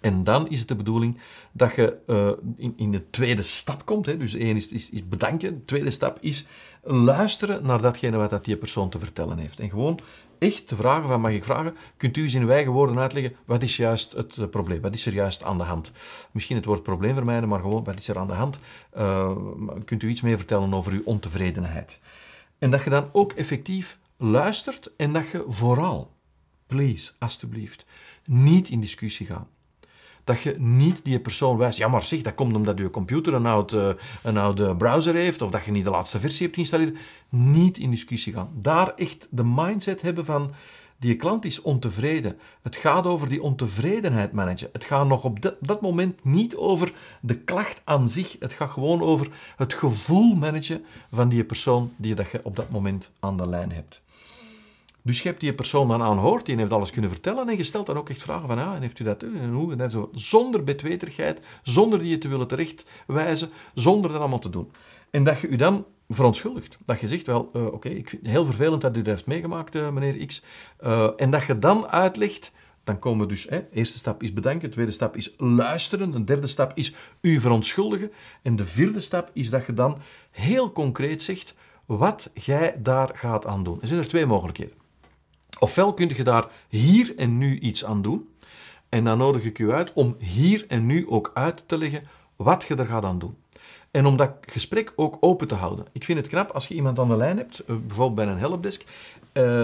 En 0.00 0.24
dan 0.24 0.48
is 0.48 0.58
het 0.58 0.68
de 0.68 0.76
bedoeling 0.76 1.18
dat 1.52 1.74
je 1.74 2.00
uh, 2.06 2.30
in, 2.56 2.72
in 2.76 2.92
de 2.92 3.10
tweede 3.10 3.42
stap 3.42 3.84
komt. 3.84 4.06
Hè. 4.06 4.16
Dus 4.16 4.34
één 4.34 4.56
is, 4.56 4.68
is, 4.68 5.08
bedanken. 5.08 5.54
De 5.54 5.64
tweede 5.64 5.90
stap 5.90 6.18
is 6.20 6.46
luisteren 6.82 7.66
naar 7.66 7.80
datgene 7.80 8.16
wat 8.16 8.30
dat 8.30 8.44
die 8.44 8.56
persoon 8.56 8.90
te 8.90 8.98
vertellen 8.98 9.38
heeft. 9.38 9.60
En 9.60 9.70
gewoon 9.70 10.00
echt 10.38 10.68
te 10.68 10.76
vragen 10.76 11.08
van, 11.08 11.20
mag 11.20 11.32
ik 11.32 11.44
vragen, 11.44 11.76
kunt 11.96 12.16
u 12.16 12.22
eens 12.22 12.34
in 12.34 12.42
uw 12.42 12.50
eigen 12.50 12.72
woorden 12.72 12.98
uitleggen, 12.98 13.36
wat 13.44 13.62
is 13.62 13.76
juist 13.76 14.12
het 14.12 14.36
uh, 14.36 14.46
probleem? 14.46 14.80
Wat 14.80 14.94
is 14.94 15.06
er 15.06 15.12
juist 15.12 15.42
aan 15.42 15.58
de 15.58 15.64
hand? 15.64 15.92
Misschien 16.30 16.56
het 16.56 16.64
woord 16.64 16.82
probleem 16.82 17.14
vermijden, 17.14 17.48
maar 17.48 17.60
gewoon, 17.60 17.84
wat 17.84 17.98
is 17.98 18.08
er 18.08 18.18
aan 18.18 18.26
de 18.26 18.32
hand? 18.32 18.58
Uh, 18.98 19.36
kunt 19.84 20.02
u 20.02 20.08
iets 20.08 20.20
meer 20.20 20.36
vertellen 20.36 20.74
over 20.74 20.92
uw 20.92 21.02
ontevredenheid? 21.04 22.00
En 22.58 22.70
dat 22.70 22.84
je 22.84 22.90
dan 22.90 23.08
ook 23.12 23.32
effectief 23.32 23.98
luistert 24.16 24.90
en 24.96 25.12
dat 25.12 25.30
je 25.30 25.44
vooral, 25.48 26.12
please, 26.66 27.12
alstublieft, 27.18 27.86
niet 28.24 28.68
in 28.68 28.80
discussie 28.80 29.26
gaat 29.26 29.48
dat 30.30 30.42
je 30.42 30.54
niet 30.58 31.00
die 31.02 31.20
persoon 31.20 31.56
wijst, 31.56 31.78
ja 31.78 31.88
maar 31.88 32.02
zeg, 32.02 32.20
dat 32.20 32.34
komt 32.34 32.54
omdat 32.54 32.78
je 32.78 32.90
computer 32.90 33.34
een, 33.34 33.46
oud, 33.46 33.72
uh, 33.72 33.88
een 34.22 34.36
oude 34.36 34.76
browser 34.76 35.14
heeft 35.14 35.42
of 35.42 35.50
dat 35.50 35.64
je 35.64 35.70
niet 35.70 35.84
de 35.84 35.90
laatste 35.90 36.20
versie 36.20 36.42
hebt 36.42 36.54
geïnstalleerd. 36.54 36.98
Niet 37.28 37.78
in 37.78 37.90
discussie 37.90 38.32
gaan. 38.32 38.50
Daar 38.54 38.94
echt 38.94 39.28
de 39.30 39.44
mindset 39.44 40.02
hebben 40.02 40.24
van, 40.24 40.52
Die 40.98 41.16
klant 41.16 41.44
is 41.44 41.62
ontevreden. 41.62 42.38
Het 42.62 42.76
gaat 42.76 43.06
over 43.06 43.28
die 43.28 43.42
ontevredenheid 43.42 44.32
managen. 44.32 44.68
Het 44.72 44.84
gaat 44.84 45.06
nog 45.06 45.24
op 45.24 45.42
dat, 45.42 45.54
dat 45.60 45.80
moment 45.80 46.24
niet 46.24 46.56
over 46.56 46.92
de 47.20 47.36
klacht 47.36 47.80
aan 47.84 48.08
zich. 48.08 48.36
Het 48.38 48.52
gaat 48.52 48.70
gewoon 48.70 49.02
over 49.02 49.28
het 49.56 49.74
gevoel 49.74 50.34
managen 50.34 50.84
van 51.12 51.28
die 51.28 51.44
persoon 51.44 51.92
die 51.96 52.14
dat 52.14 52.30
je 52.30 52.40
op 52.42 52.56
dat 52.56 52.70
moment 52.70 53.10
aan 53.20 53.36
de 53.36 53.46
lijn 53.46 53.72
hebt. 53.72 54.00
Dus 55.02 55.22
je 55.22 55.28
hebt 55.28 55.40
die 55.40 55.54
persoon 55.54 55.88
dan 55.88 56.02
aanhoord, 56.02 56.46
die 56.46 56.56
heeft 56.56 56.72
alles 56.72 56.90
kunnen 56.90 57.10
vertellen 57.10 57.48
en 57.48 57.56
je 57.56 57.62
stelt 57.62 57.86
dan 57.86 57.96
ook 57.96 58.08
echt 58.08 58.22
vragen 58.22 58.48
van, 58.48 58.58
ja, 58.58 58.74
en 58.74 58.82
heeft 58.82 58.98
u 58.98 59.04
dat, 59.04 59.22
en 59.22 59.50
hoe, 59.52 59.76
en 59.76 59.90
zo, 59.90 60.10
zonder 60.14 60.64
betweterigheid, 60.64 61.40
zonder 61.62 61.98
die 61.98 62.08
je 62.08 62.18
te 62.18 62.28
willen 62.28 62.48
terechtwijzen, 62.48 63.50
zonder 63.74 64.10
dat 64.10 64.20
allemaal 64.20 64.38
te 64.38 64.50
doen. 64.50 64.72
En 65.10 65.24
dat 65.24 65.40
je 65.40 65.48
u 65.48 65.56
dan 65.56 65.86
verontschuldigt. 66.08 66.78
Dat 66.84 67.00
je 67.00 67.08
zegt, 67.08 67.26
wel, 67.26 67.50
uh, 67.52 67.66
oké, 67.66 67.88
ik 67.88 68.08
vind 68.08 68.22
het 68.22 68.30
heel 68.30 68.44
vervelend 68.44 68.80
dat 68.80 68.96
u 68.96 69.02
dat 69.02 69.06
heeft 69.06 69.26
meegemaakt, 69.26 69.76
uh, 69.76 69.90
meneer 69.90 70.26
X. 70.26 70.42
En 71.16 71.30
dat 71.30 71.44
je 71.44 71.58
dan 71.58 71.88
uitlegt, 71.88 72.52
dan 72.84 72.98
komen 72.98 73.28
dus, 73.28 73.46
hè, 73.48 73.60
eerste 73.72 73.98
stap 73.98 74.22
is 74.22 74.32
bedanken, 74.32 74.68
de 74.68 74.74
tweede 74.74 74.92
stap 74.92 75.16
is 75.16 75.34
luisteren, 75.36 76.10
de 76.10 76.24
derde 76.24 76.46
stap 76.46 76.72
is 76.74 76.94
u 77.20 77.40
verontschuldigen, 77.40 78.12
en 78.42 78.56
de 78.56 78.66
vierde 78.66 79.00
stap 79.00 79.30
is 79.32 79.50
dat 79.50 79.66
je 79.66 79.74
dan 79.74 79.98
heel 80.30 80.72
concreet 80.72 81.22
zegt 81.22 81.54
wat 81.86 82.30
jij 82.34 82.76
daar 82.82 83.10
gaat 83.14 83.46
aan 83.46 83.64
doen. 83.64 83.80
Er 83.80 83.86
zijn 83.86 84.00
er 84.00 84.08
twee 84.08 84.26
mogelijkheden. 84.26 84.79
Ofwel 85.60 85.94
kun 85.94 86.08
je 86.16 86.24
daar 86.24 86.46
hier 86.68 87.16
en 87.16 87.38
nu 87.38 87.58
iets 87.58 87.84
aan 87.84 88.02
doen, 88.02 88.28
en 88.88 89.04
dan 89.04 89.18
nodig 89.18 89.44
ik 89.44 89.58
u 89.58 89.72
uit 89.72 89.92
om 89.92 90.16
hier 90.18 90.64
en 90.68 90.86
nu 90.86 91.08
ook 91.08 91.30
uit 91.34 91.64
te 91.66 91.78
leggen 91.78 92.08
wat 92.36 92.64
je 92.68 92.74
er 92.74 92.86
gaat 92.86 93.04
aan 93.04 93.18
doen. 93.18 93.36
En 93.90 94.06
om 94.06 94.16
dat 94.16 94.32
gesprek 94.40 94.92
ook 94.96 95.16
open 95.20 95.48
te 95.48 95.54
houden. 95.54 95.86
Ik 95.92 96.04
vind 96.04 96.18
het 96.18 96.28
knap 96.28 96.50
als 96.50 96.68
je 96.68 96.74
iemand 96.74 96.98
aan 96.98 97.08
de 97.08 97.16
lijn 97.16 97.36
hebt, 97.36 97.58
eh, 97.58 97.76
bijvoorbeeld 97.86 98.14
bij 98.14 98.26
een 98.26 98.38
helpdesk. 98.38 98.84
Uh, 99.32 99.62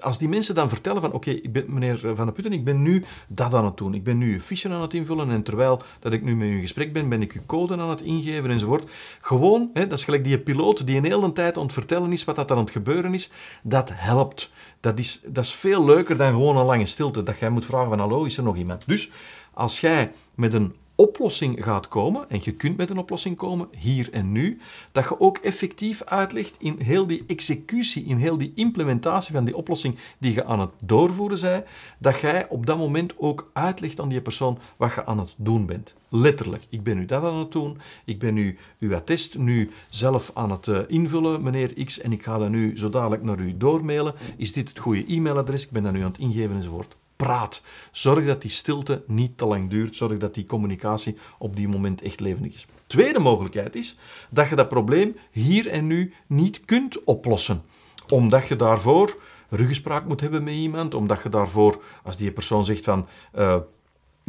als 0.00 0.18
die 0.18 0.28
mensen 0.28 0.54
dan 0.54 0.68
vertellen 0.68 1.00
van 1.00 1.12
oké, 1.12 1.40
meneer 1.66 1.98
Van 1.98 2.24
der 2.24 2.32
Putten, 2.32 2.52
ik 2.52 2.64
ben 2.64 2.82
nu 2.82 3.04
dat 3.28 3.54
aan 3.54 3.64
het 3.64 3.76
doen. 3.76 3.94
Ik 3.94 4.04
ben 4.04 4.18
nu 4.18 4.32
uw 4.32 4.40
fiche 4.40 4.68
aan 4.68 4.80
het 4.80 4.94
invullen 4.94 5.30
en 5.30 5.42
terwijl 5.42 5.82
dat 6.00 6.12
ik 6.12 6.22
nu 6.22 6.36
met 6.36 6.48
u 6.48 6.52
in 6.54 6.60
gesprek 6.60 6.92
ben, 6.92 7.08
ben 7.08 7.22
ik 7.22 7.32
uw 7.32 7.40
code 7.46 7.76
aan 7.76 7.90
het 7.90 8.00
ingeven 8.00 8.50
enzovoort. 8.50 8.90
Gewoon, 9.20 9.70
hè, 9.72 9.86
dat 9.86 9.98
is 9.98 10.04
gelijk 10.04 10.24
die 10.24 10.38
piloot 10.38 10.86
die 10.86 10.96
een 10.96 11.04
hele 11.04 11.32
tijd 11.32 11.56
aan 11.56 11.62
het 11.62 11.72
vertellen 11.72 12.12
is 12.12 12.24
wat 12.24 12.36
dat 12.36 12.50
aan 12.50 12.58
het 12.58 12.70
gebeuren 12.70 13.14
is. 13.14 13.30
Dat 13.62 13.90
helpt. 13.92 14.50
Dat 14.80 14.98
is, 14.98 15.20
dat 15.26 15.44
is 15.44 15.54
veel 15.54 15.84
leuker 15.84 16.16
dan 16.16 16.30
gewoon 16.30 16.56
een 16.56 16.66
lange 16.66 16.86
stilte. 16.86 17.22
Dat 17.22 17.38
jij 17.38 17.50
moet 17.50 17.66
vragen 17.66 17.88
van 17.88 17.98
hallo, 17.98 18.24
is 18.24 18.36
er 18.36 18.42
nog 18.42 18.56
iemand? 18.56 18.82
Dus 18.86 19.10
als 19.54 19.80
jij 19.80 20.12
met 20.34 20.54
een 20.54 20.74
oplossing 20.94 21.64
gaat 21.64 21.88
komen, 21.88 22.30
en 22.30 22.40
je 22.42 22.52
kunt 22.52 22.76
met 22.76 22.90
een 22.90 22.98
oplossing 22.98 23.36
komen, 23.36 23.68
hier 23.76 24.12
en 24.12 24.32
nu, 24.32 24.60
dat 24.92 25.08
je 25.08 25.20
ook 25.20 25.38
effectief 25.38 26.02
uitlegt 26.02 26.54
in 26.58 26.78
heel 26.78 27.06
die 27.06 27.24
executie, 27.26 28.04
in 28.04 28.16
heel 28.16 28.38
die 28.38 28.52
implementatie 28.54 29.34
van 29.34 29.44
die 29.44 29.56
oplossing 29.56 29.96
die 30.18 30.34
je 30.34 30.44
aan 30.44 30.60
het 30.60 30.70
doorvoeren 30.78 31.40
bent, 31.40 31.64
dat 31.98 32.20
jij 32.20 32.48
op 32.48 32.66
dat 32.66 32.78
moment 32.78 33.12
ook 33.18 33.50
uitlegt 33.52 34.00
aan 34.00 34.08
die 34.08 34.20
persoon 34.20 34.58
wat 34.76 34.94
je 34.94 35.06
aan 35.06 35.18
het 35.18 35.34
doen 35.36 35.66
bent. 35.66 35.94
Letterlijk, 36.08 36.62
ik 36.68 36.82
ben 36.82 36.96
nu 36.96 37.06
dat 37.06 37.22
aan 37.22 37.38
het 37.38 37.52
doen, 37.52 37.78
ik 38.04 38.18
ben 38.18 38.34
nu 38.34 38.58
uw 38.78 38.94
attest 38.94 39.38
nu 39.38 39.70
zelf 39.88 40.30
aan 40.34 40.50
het 40.50 40.68
eh, 40.68 40.78
invullen, 40.86 41.42
meneer 41.42 41.84
X, 41.84 42.00
en 42.00 42.12
ik 42.12 42.22
ga 42.22 42.38
dat 42.38 42.48
nu 42.48 42.78
zo 42.78 42.90
dadelijk 42.90 43.22
naar 43.22 43.38
u 43.38 43.56
doormailen. 43.56 44.14
Is 44.36 44.52
dit 44.52 44.68
het 44.68 44.78
goede 44.78 45.04
e-mailadres? 45.06 45.64
Ik 45.64 45.70
ben 45.70 45.82
dat 45.82 45.92
nu 45.92 46.02
aan 46.02 46.10
het 46.10 46.18
ingeven 46.18 46.56
enzovoort 46.56 46.96
praat. 47.22 47.62
Zorg 47.92 48.26
dat 48.26 48.42
die 48.42 48.50
stilte 48.50 49.02
niet 49.06 49.38
te 49.38 49.46
lang 49.46 49.70
duurt. 49.70 49.96
Zorg 49.96 50.18
dat 50.18 50.34
die 50.34 50.44
communicatie 50.44 51.16
op 51.38 51.56
die 51.56 51.68
moment 51.68 52.02
echt 52.02 52.20
levendig 52.20 52.54
is. 52.54 52.66
Tweede 52.86 53.18
mogelijkheid 53.18 53.76
is 53.76 53.96
dat 54.30 54.48
je 54.48 54.56
dat 54.56 54.68
probleem 54.68 55.16
hier 55.30 55.68
en 55.68 55.86
nu 55.86 56.14
niet 56.26 56.64
kunt 56.64 57.04
oplossen. 57.04 57.62
Omdat 58.08 58.46
je 58.46 58.56
daarvoor 58.56 59.16
ruggespraak 59.48 60.04
moet 60.06 60.20
hebben 60.20 60.44
met 60.44 60.54
iemand. 60.54 60.94
Omdat 60.94 61.22
je 61.22 61.28
daarvoor, 61.28 61.82
als 62.02 62.16
die 62.16 62.32
persoon 62.32 62.64
zegt 62.64 62.84
van... 62.84 63.06
Uh, 63.38 63.56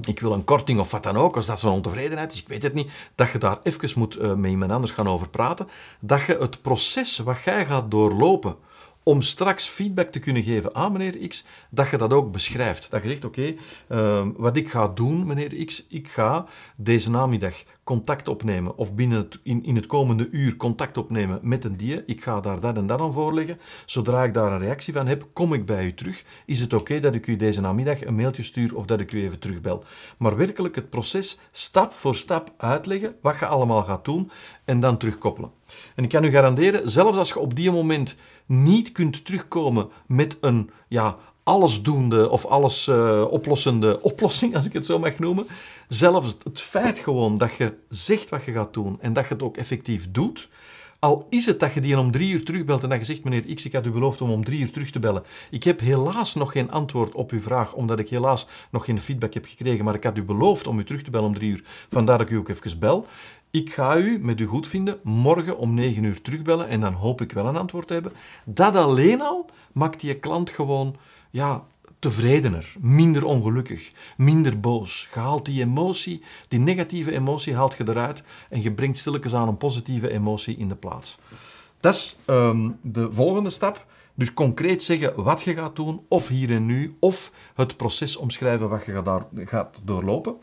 ik 0.05 0.19
wil 0.19 0.33
een 0.33 0.43
korting 0.43 0.79
of 0.79 0.91
wat 0.91 1.03
dan 1.03 1.17
ook, 1.17 1.35
als 1.35 1.45
dat 1.45 1.59
zo'n 1.59 1.71
ontevredenheid 1.71 2.31
is, 2.31 2.41
ik 2.41 2.47
weet 2.47 2.63
het 2.63 2.73
niet, 2.73 2.91
dat 3.15 3.31
je 3.31 3.37
daar 3.37 3.59
even 3.63 3.91
moet 3.95 4.17
uh, 4.17 4.33
met 4.33 4.51
iemand 4.51 4.71
anders 4.71 4.91
gaan 4.91 5.07
over 5.07 5.29
praten, 5.29 5.67
dat 5.99 6.21
je 6.21 6.37
het 6.39 6.61
proces 6.61 7.17
wat 7.17 7.43
jij 7.43 7.65
gaat 7.65 7.91
doorlopen 7.91 8.55
om 9.03 9.21
straks 9.21 9.65
feedback 9.65 10.11
te 10.11 10.19
kunnen 10.19 10.43
geven 10.43 10.75
aan 10.75 10.91
meneer 10.91 11.27
X, 11.27 11.45
dat 11.69 11.89
je 11.89 11.97
dat 11.97 12.13
ook 12.13 12.31
beschrijft. 12.31 12.91
Dat 12.91 13.01
je 13.01 13.07
zegt, 13.07 13.25
oké, 13.25 13.53
uh, 13.89 14.27
wat 14.35 14.57
ik 14.57 14.69
ga 14.69 14.87
doen, 14.87 15.25
meneer 15.25 15.65
X, 15.65 15.85
ik 15.89 16.07
ga 16.07 16.45
deze 16.75 17.11
namiddag 17.11 17.63
contact 17.83 18.27
opnemen, 18.27 18.77
of 18.77 18.95
binnen 18.95 19.17
het, 19.17 19.39
in, 19.43 19.63
in 19.63 19.75
het 19.75 19.85
komende 19.85 20.29
uur 20.31 20.55
contact 20.55 20.97
opnemen 20.97 21.39
met 21.41 21.63
een 21.63 21.77
die. 21.77 22.05
Ik 22.05 22.23
ga 22.23 22.39
daar 22.39 22.59
dat 22.59 22.77
en 22.77 22.87
dat 22.87 23.01
aan 23.01 23.13
voorleggen. 23.13 23.59
Zodra 23.85 24.23
ik 24.23 24.33
daar 24.33 24.51
een 24.51 24.59
reactie 24.59 24.93
van 24.93 25.07
heb, 25.07 25.27
kom 25.33 25.53
ik 25.53 25.65
bij 25.65 25.85
u 25.85 25.93
terug. 25.93 26.23
Is 26.45 26.59
het 26.59 26.73
oké 26.73 26.99
dat 26.99 27.13
ik 27.13 27.27
u 27.27 27.35
deze 27.35 27.61
namiddag 27.61 28.05
een 28.05 28.15
mailtje 28.15 28.43
stuur 28.43 28.75
of 28.75 28.85
dat 28.85 28.99
ik 28.99 29.11
u 29.11 29.21
even 29.21 29.39
terugbel? 29.39 29.83
Maar 30.17 30.37
werkelijk 30.37 30.75
het 30.75 30.89
proces 30.89 31.39
stap 31.51 31.93
voor 31.93 32.15
stap 32.15 32.53
uitleggen, 32.57 33.15
wat 33.21 33.39
je 33.39 33.45
allemaal 33.45 33.83
gaat 33.83 34.05
doen, 34.05 34.31
en 34.65 34.79
dan 34.79 34.97
terugkoppelen. 34.97 35.51
En 35.95 36.03
ik 36.03 36.09
kan 36.09 36.23
u 36.23 36.29
garanderen, 36.29 36.89
zelfs 36.89 37.17
als 37.17 37.29
je 37.29 37.39
op 37.39 37.55
die 37.55 37.71
moment 37.71 38.15
niet 38.45 38.91
kunt 38.91 39.25
terugkomen 39.25 39.89
met 40.07 40.37
een 40.41 40.69
ja, 40.87 41.17
allesdoende 41.43 42.29
of 42.29 42.45
alles 42.45 42.87
uh, 42.87 43.25
oplossende 43.29 44.01
oplossing, 44.11 44.55
als 44.55 44.65
ik 44.65 44.73
het 44.73 44.85
zo 44.85 44.99
mag 44.99 45.19
noemen. 45.19 45.45
Zelfs 45.87 46.37
het 46.43 46.61
feit 46.61 46.99
gewoon 46.99 47.37
dat 47.37 47.55
je 47.55 47.73
zegt 47.89 48.29
wat 48.29 48.43
je 48.43 48.51
gaat 48.51 48.73
doen 48.73 48.97
en 49.01 49.13
dat 49.13 49.27
je 49.27 49.33
het 49.33 49.43
ook 49.43 49.57
effectief 49.57 50.11
doet, 50.11 50.47
al 51.03 51.27
is 51.29 51.45
het 51.45 51.59
dat 51.59 51.73
je 51.73 51.81
die 51.81 51.99
om 51.99 52.11
drie 52.11 52.33
uur 52.33 52.45
terugbelt 52.45 52.83
en 52.83 52.89
dat 52.89 52.99
je 52.99 53.05
zegt, 53.05 53.23
meneer 53.23 53.55
X, 53.55 53.65
ik 53.65 53.73
had 53.73 53.85
u 53.85 53.91
beloofd 53.91 54.21
om 54.21 54.31
om 54.31 54.43
drie 54.43 54.59
uur 54.59 54.71
terug 54.71 54.91
te 54.91 54.99
bellen. 54.99 55.23
Ik 55.49 55.63
heb 55.63 55.79
helaas 55.79 56.35
nog 56.35 56.51
geen 56.51 56.71
antwoord 56.71 57.13
op 57.13 57.31
uw 57.31 57.41
vraag, 57.41 57.73
omdat 57.73 57.99
ik 57.99 58.09
helaas 58.09 58.47
nog 58.71 58.85
geen 58.85 59.01
feedback 59.01 59.33
heb 59.33 59.45
gekregen, 59.45 59.85
maar 59.85 59.95
ik 59.95 60.03
had 60.03 60.17
u 60.17 60.23
beloofd 60.23 60.67
om 60.67 60.79
u 60.79 60.83
terug 60.83 61.01
te 61.01 61.11
bellen 61.11 61.27
om 61.27 61.33
drie 61.33 61.51
uur. 61.51 61.63
Vandaar 61.89 62.17
dat 62.17 62.27
ik 62.27 62.33
u 62.33 62.37
ook 62.37 62.49
even 62.49 62.79
bel. 62.79 63.07
Ik 63.53 63.73
ga 63.73 63.97
u, 63.97 64.19
met 64.19 64.39
u 64.39 64.45
goed 64.45 64.67
vinden, 64.67 64.99
morgen 65.03 65.57
om 65.57 65.73
9 65.73 66.03
uur 66.03 66.21
terugbellen 66.21 66.67
en 66.67 66.79
dan 66.79 66.93
hoop 66.93 67.21
ik 67.21 67.31
wel 67.31 67.45
een 67.45 67.57
antwoord 67.57 67.87
te 67.87 67.93
hebben. 67.93 68.11
Dat 68.45 68.75
alleen 68.75 69.21
al 69.21 69.49
maakt 69.71 69.99
die 69.99 70.19
klant 70.19 70.49
gewoon 70.49 70.95
ja, 71.29 71.63
tevredener, 71.99 72.73
minder 72.79 73.25
ongelukkig, 73.25 73.91
minder 74.17 74.59
boos. 74.59 75.07
Je 75.13 75.19
haalt 75.19 75.45
die 75.45 75.61
emotie, 75.61 76.21
die 76.47 76.59
negatieve 76.59 77.11
emotie 77.11 77.55
haalt 77.55 77.75
je 77.77 77.83
eruit 77.87 78.23
en 78.49 78.61
je 78.61 78.71
brengt 78.71 78.97
stilletjes 78.97 79.35
aan 79.35 79.47
een 79.47 79.57
positieve 79.57 80.09
emotie 80.09 80.57
in 80.57 80.67
de 80.67 80.75
plaats. 80.75 81.17
Dat 81.79 81.93
is 81.93 82.17
um, 82.25 82.77
de 82.81 83.07
volgende 83.11 83.49
stap. 83.49 83.85
Dus 84.13 84.33
concreet 84.33 84.83
zeggen 84.83 85.23
wat 85.23 85.41
je 85.41 85.53
gaat 85.53 85.75
doen, 85.75 86.05
of 86.07 86.27
hier 86.27 86.51
en 86.51 86.65
nu, 86.65 86.95
of 86.99 87.31
het 87.55 87.77
proces 87.77 88.15
omschrijven 88.15 88.69
wat 88.69 88.85
je 88.85 89.01
gaat 89.45 89.79
doorlopen. 89.83 90.35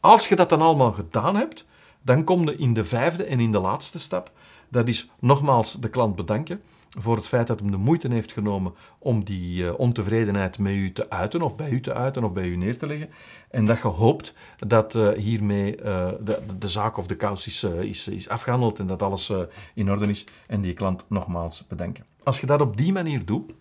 Als 0.00 0.28
je 0.28 0.36
dat 0.36 0.48
dan 0.48 0.60
allemaal 0.60 0.92
gedaan 0.92 1.36
hebt, 1.36 1.66
dan 2.08 2.24
kom 2.24 2.48
je 2.48 2.56
in 2.56 2.74
de 2.74 2.84
vijfde 2.84 3.24
en 3.24 3.40
in 3.40 3.52
de 3.52 3.60
laatste 3.60 3.98
stap. 3.98 4.32
Dat 4.68 4.88
is 4.88 5.10
nogmaals 5.20 5.72
de 5.80 5.88
klant 5.88 6.16
bedanken 6.16 6.60
voor 6.88 7.16
het 7.16 7.28
feit 7.28 7.46
dat 7.46 7.60
hij 7.60 7.70
de 7.70 7.76
moeite 7.76 8.12
heeft 8.12 8.32
genomen 8.32 8.74
om 8.98 9.24
die 9.24 9.64
uh, 9.64 9.78
ontevredenheid 9.78 10.58
met 10.58 10.72
u 10.72 10.92
te 10.92 11.10
uiten, 11.10 11.42
of 11.42 11.56
bij 11.56 11.70
u 11.70 11.80
te 11.80 11.94
uiten, 11.94 12.24
of 12.24 12.32
bij 12.32 12.48
u 12.48 12.56
neer 12.56 12.78
te 12.78 12.86
leggen. 12.86 13.10
En 13.50 13.66
dat 13.66 13.78
je 13.78 13.88
hoopt 13.88 14.34
dat 14.58 14.94
uh, 14.94 15.08
hiermee 15.08 15.82
uh, 15.82 16.10
de, 16.58 16.68
zaak 16.68 16.96
of 16.96 17.06
de 17.06 17.16
kous 17.16 17.64
is 18.08 18.28
afgehandeld 18.28 18.78
en 18.78 18.86
dat 18.86 19.02
alles 19.02 19.32
in 19.74 19.90
orde 19.90 20.06
is. 20.06 20.26
En 20.46 20.60
die 20.60 20.74
klant 20.74 21.04
nogmaals 21.08 21.66
bedanken. 21.66 22.06
Als 22.22 22.40
je 22.40 22.46
dat 22.46 22.60
op 22.60 22.76
die 22.76 22.92
manier 22.92 23.24
doet, 23.24 23.52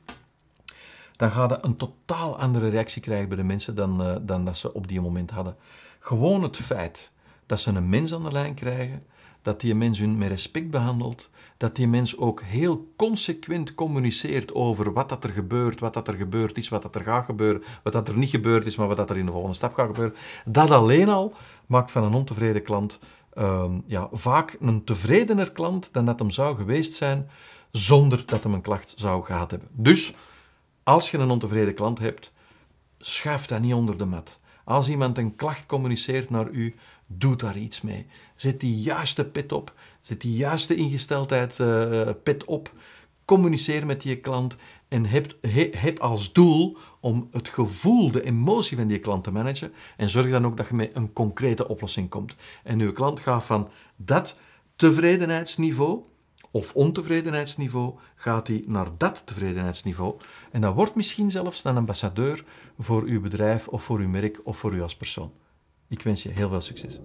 dan 1.15 1.31
ga 1.31 1.47
je 1.47 1.57
een 1.61 1.77
totaal 1.77 2.39
andere 2.39 2.69
reactie 2.69 3.01
krijgen 3.01 3.27
bij 3.27 3.37
de 3.37 3.43
mensen 3.43 3.75
dan, 3.75 4.21
dan 4.21 4.45
dat 4.45 4.57
ze 4.57 4.73
op 4.73 4.87
die 4.87 5.01
moment 5.01 5.31
hadden. 5.31 5.55
Gewoon 5.99 6.43
het 6.43 6.57
feit 6.57 7.11
dat 7.47 7.59
ze 7.59 7.71
een 7.71 7.89
mens 7.89 8.13
aan 8.13 8.23
de 8.23 8.31
lijn 8.31 8.53
krijgen, 8.53 9.01
dat 9.41 9.61
die 9.61 9.75
mens 9.75 9.99
hun 9.99 10.17
met 10.17 10.29
respect 10.29 10.69
behandelt, 10.69 11.29
dat 11.57 11.75
die 11.75 11.87
mens 11.87 12.17
ook 12.17 12.41
heel 12.41 12.91
consequent 12.95 13.75
communiceert 13.75 14.53
over 14.53 14.93
wat 14.93 15.09
dat 15.09 15.23
er 15.23 15.29
gebeurt, 15.29 15.79
wat 15.79 15.93
dat 15.93 16.07
er 16.07 16.13
gebeurd 16.13 16.57
is, 16.57 16.69
wat 16.69 16.81
dat 16.81 16.95
er 16.95 17.03
gaat 17.03 17.25
gebeuren, 17.25 17.63
wat 17.83 17.93
dat 17.93 18.07
er 18.07 18.17
niet 18.17 18.29
gebeurd 18.29 18.65
is, 18.65 18.75
maar 18.75 18.87
wat 18.87 18.97
dat 18.97 19.09
er 19.09 19.17
in 19.17 19.25
de 19.25 19.31
volgende 19.31 19.55
stap 19.55 19.73
gaat 19.73 19.87
gebeuren. 19.87 20.15
Dat 20.45 20.71
alleen 20.71 21.09
al 21.09 21.33
maakt 21.65 21.91
van 21.91 22.03
een 22.03 22.13
ontevreden 22.13 22.63
klant 22.63 22.99
um, 23.37 23.83
ja, 23.85 24.09
vaak 24.11 24.57
een 24.59 24.83
tevredener 24.83 25.51
klant 25.51 25.89
dan 25.91 26.05
dat 26.05 26.19
hem 26.19 26.31
zou 26.31 26.55
geweest 26.55 26.93
zijn 26.93 27.29
zonder 27.71 28.23
dat 28.25 28.43
hem 28.43 28.53
een 28.53 28.61
klacht 28.61 28.93
zou 28.97 29.23
gehad 29.23 29.51
hebben. 29.51 29.69
Dus, 29.71 30.13
als 30.83 31.11
je 31.11 31.17
een 31.17 31.29
ontevreden 31.29 31.73
klant 31.73 31.99
hebt, 31.99 32.31
schuif 32.99 33.45
dat 33.45 33.59
niet 33.61 33.73
onder 33.73 33.97
de 33.97 34.05
mat. 34.05 34.39
Als 34.63 34.89
iemand 34.89 35.17
een 35.17 35.35
klacht 35.35 35.65
communiceert 35.65 36.29
naar 36.29 36.49
u, 36.49 36.75
doe 37.07 37.35
daar 37.35 37.57
iets 37.57 37.81
mee. 37.81 38.05
Zet 38.35 38.59
die 38.59 38.81
juiste 38.81 39.25
pet 39.25 39.51
op. 39.51 39.73
Zet 40.01 40.21
die 40.21 40.35
juiste 40.35 40.75
ingesteldheid 40.75 41.57
uh, 41.59 42.09
pet 42.23 42.45
op. 42.45 42.73
Communiceer 43.25 43.85
met 43.85 44.01
die 44.01 44.17
klant 44.17 44.55
en 44.87 45.05
heb, 45.05 45.35
heb 45.77 45.99
als 45.99 46.33
doel 46.33 46.77
om 46.99 47.27
het 47.31 47.49
gevoel, 47.49 48.11
de 48.11 48.23
emotie 48.23 48.77
van 48.77 48.87
die 48.87 48.99
klant 48.99 49.23
te 49.23 49.31
managen. 49.31 49.73
En 49.97 50.09
zorg 50.09 50.29
dan 50.29 50.45
ook 50.45 50.57
dat 50.57 50.67
je 50.67 50.73
met 50.73 50.91
een 50.93 51.13
concrete 51.13 51.67
oplossing 51.67 52.09
komt. 52.09 52.35
En 52.63 52.79
uw 52.79 52.91
klant 52.91 53.19
gaat 53.19 53.45
van 53.45 53.69
dat 53.95 54.35
tevredenheidsniveau 54.75 56.01
of 56.51 56.73
ontevredenheidsniveau, 56.73 57.93
gaat 58.15 58.47
hij 58.47 58.63
naar 58.65 58.87
dat 58.97 59.21
tevredenheidsniveau. 59.25 60.15
En 60.51 60.61
dat 60.61 60.73
wordt 60.73 60.95
misschien 60.95 61.31
zelfs 61.31 61.63
een 61.63 61.77
ambassadeur 61.77 62.45
voor 62.79 63.03
uw 63.03 63.21
bedrijf 63.21 63.67
of 63.67 63.83
voor 63.83 63.99
uw 63.99 64.07
merk 64.07 64.39
of 64.43 64.57
voor 64.57 64.73
u 64.73 64.81
als 64.81 64.95
persoon. 64.95 65.31
Ik 65.89 66.01
wens 66.01 66.23
je 66.23 66.29
heel 66.29 66.49
veel 66.49 66.61
succes. 66.61 66.99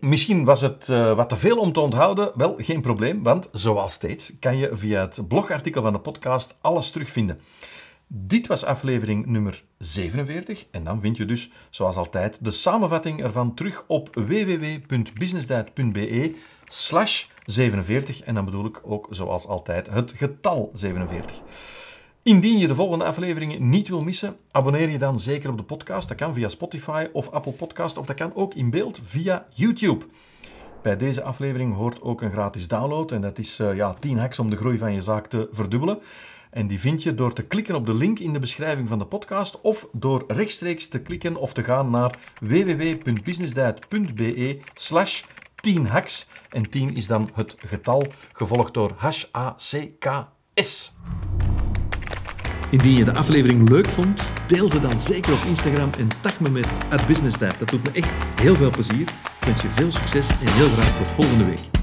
Misschien 0.00 0.44
was 0.44 0.60
het 0.60 0.88
uh, 0.88 1.14
wat 1.14 1.28
te 1.28 1.36
veel 1.36 1.56
om 1.56 1.72
te 1.72 1.80
onthouden. 1.80 2.32
Wel, 2.34 2.54
geen 2.58 2.80
probleem, 2.80 3.22
want 3.22 3.48
zoals 3.52 3.92
steeds 3.92 4.32
kan 4.38 4.56
je 4.56 4.70
via 4.72 5.00
het 5.00 5.28
blogartikel 5.28 5.82
van 5.82 5.92
de 5.92 5.98
podcast 5.98 6.56
alles 6.60 6.90
terugvinden. 6.90 7.38
Dit 8.06 8.46
was 8.46 8.64
aflevering 8.64 9.26
nummer 9.26 9.64
47 9.78 10.66
en 10.70 10.84
dan 10.84 11.00
vind 11.00 11.16
je 11.16 11.24
dus, 11.24 11.50
zoals 11.70 11.96
altijd, 11.96 12.44
de 12.44 12.50
samenvatting 12.50 13.22
ervan 13.22 13.54
terug 13.54 13.84
op 13.86 14.14
www.businessdiet.be 14.14 16.34
slash 16.64 17.24
47 17.44 18.20
en 18.20 18.34
dan 18.34 18.44
bedoel 18.44 18.64
ik 18.64 18.80
ook, 18.82 19.06
zoals 19.10 19.46
altijd, 19.46 19.90
het 19.90 20.12
getal 20.16 20.70
47. 20.74 21.42
Indien 22.22 22.58
je 22.58 22.68
de 22.68 22.74
volgende 22.74 23.04
afleveringen 23.04 23.68
niet 23.68 23.88
wil 23.88 24.00
missen, 24.00 24.36
abonneer 24.50 24.88
je 24.88 24.98
dan 24.98 25.20
zeker 25.20 25.50
op 25.50 25.56
de 25.56 25.62
podcast. 25.62 26.08
Dat 26.08 26.16
kan 26.16 26.34
via 26.34 26.48
Spotify 26.48 27.06
of 27.12 27.30
Apple 27.30 27.52
Podcast 27.52 27.98
of 27.98 28.06
dat 28.06 28.16
kan 28.16 28.34
ook 28.34 28.54
in 28.54 28.70
beeld 28.70 29.00
via 29.02 29.46
YouTube. 29.54 30.04
Bij 30.82 30.96
deze 30.96 31.22
aflevering 31.22 31.74
hoort 31.74 32.02
ook 32.02 32.22
een 32.22 32.30
gratis 32.30 32.68
download 32.68 33.12
en 33.12 33.20
dat 33.20 33.38
is 33.38 33.60
uh, 33.60 33.76
ja, 33.76 33.94
10 33.94 34.18
hacks 34.18 34.38
om 34.38 34.50
de 34.50 34.56
groei 34.56 34.78
van 34.78 34.92
je 34.92 35.02
zaak 35.02 35.26
te 35.26 35.48
verdubbelen. 35.52 35.98
En 36.50 36.66
die 36.66 36.80
vind 36.80 37.02
je 37.02 37.14
door 37.14 37.32
te 37.32 37.42
klikken 37.42 37.74
op 37.74 37.86
de 37.86 37.94
link 37.94 38.18
in 38.18 38.32
de 38.32 38.38
beschrijving 38.38 38.88
van 38.88 38.98
de 38.98 39.06
podcast 39.06 39.60
of 39.60 39.88
door 39.92 40.24
rechtstreeks 40.26 40.88
te 40.88 41.00
klikken 41.00 41.36
of 41.36 41.52
te 41.52 41.64
gaan 41.64 41.90
naar 41.90 42.18
www.businessdiet.be 42.40 44.60
slash 44.74 45.22
10 45.54 45.86
hacks. 45.86 46.26
En 46.50 46.70
10 46.70 46.96
is 46.96 47.06
dan 47.06 47.30
het 47.34 47.56
getal, 47.66 48.06
gevolgd 48.32 48.74
door 48.74 48.92
H-A-C-K-S. 48.96 50.92
Indien 52.70 52.96
je 52.96 53.04
de 53.04 53.14
aflevering 53.14 53.68
leuk 53.68 53.88
vond, 53.88 54.22
deel 54.46 54.68
ze 54.68 54.80
dan 54.80 54.98
zeker 54.98 55.32
op 55.32 55.44
Instagram 55.46 55.90
en 55.98 56.08
tag 56.20 56.40
me 56.40 56.50
met 56.50 56.66
businessdiet. 57.06 57.58
Dat 57.58 57.68
doet 57.68 57.82
me 57.82 57.90
echt 57.92 58.10
heel 58.40 58.56
veel 58.56 58.70
plezier. 58.70 59.00
Ik 59.00 59.46
wens 59.46 59.62
je 59.62 59.68
veel 59.68 59.90
succes 59.90 60.28
en 60.28 60.52
heel 60.52 60.68
graag 60.68 60.96
tot 60.96 61.06
volgende 61.06 61.44
week. 61.44 61.79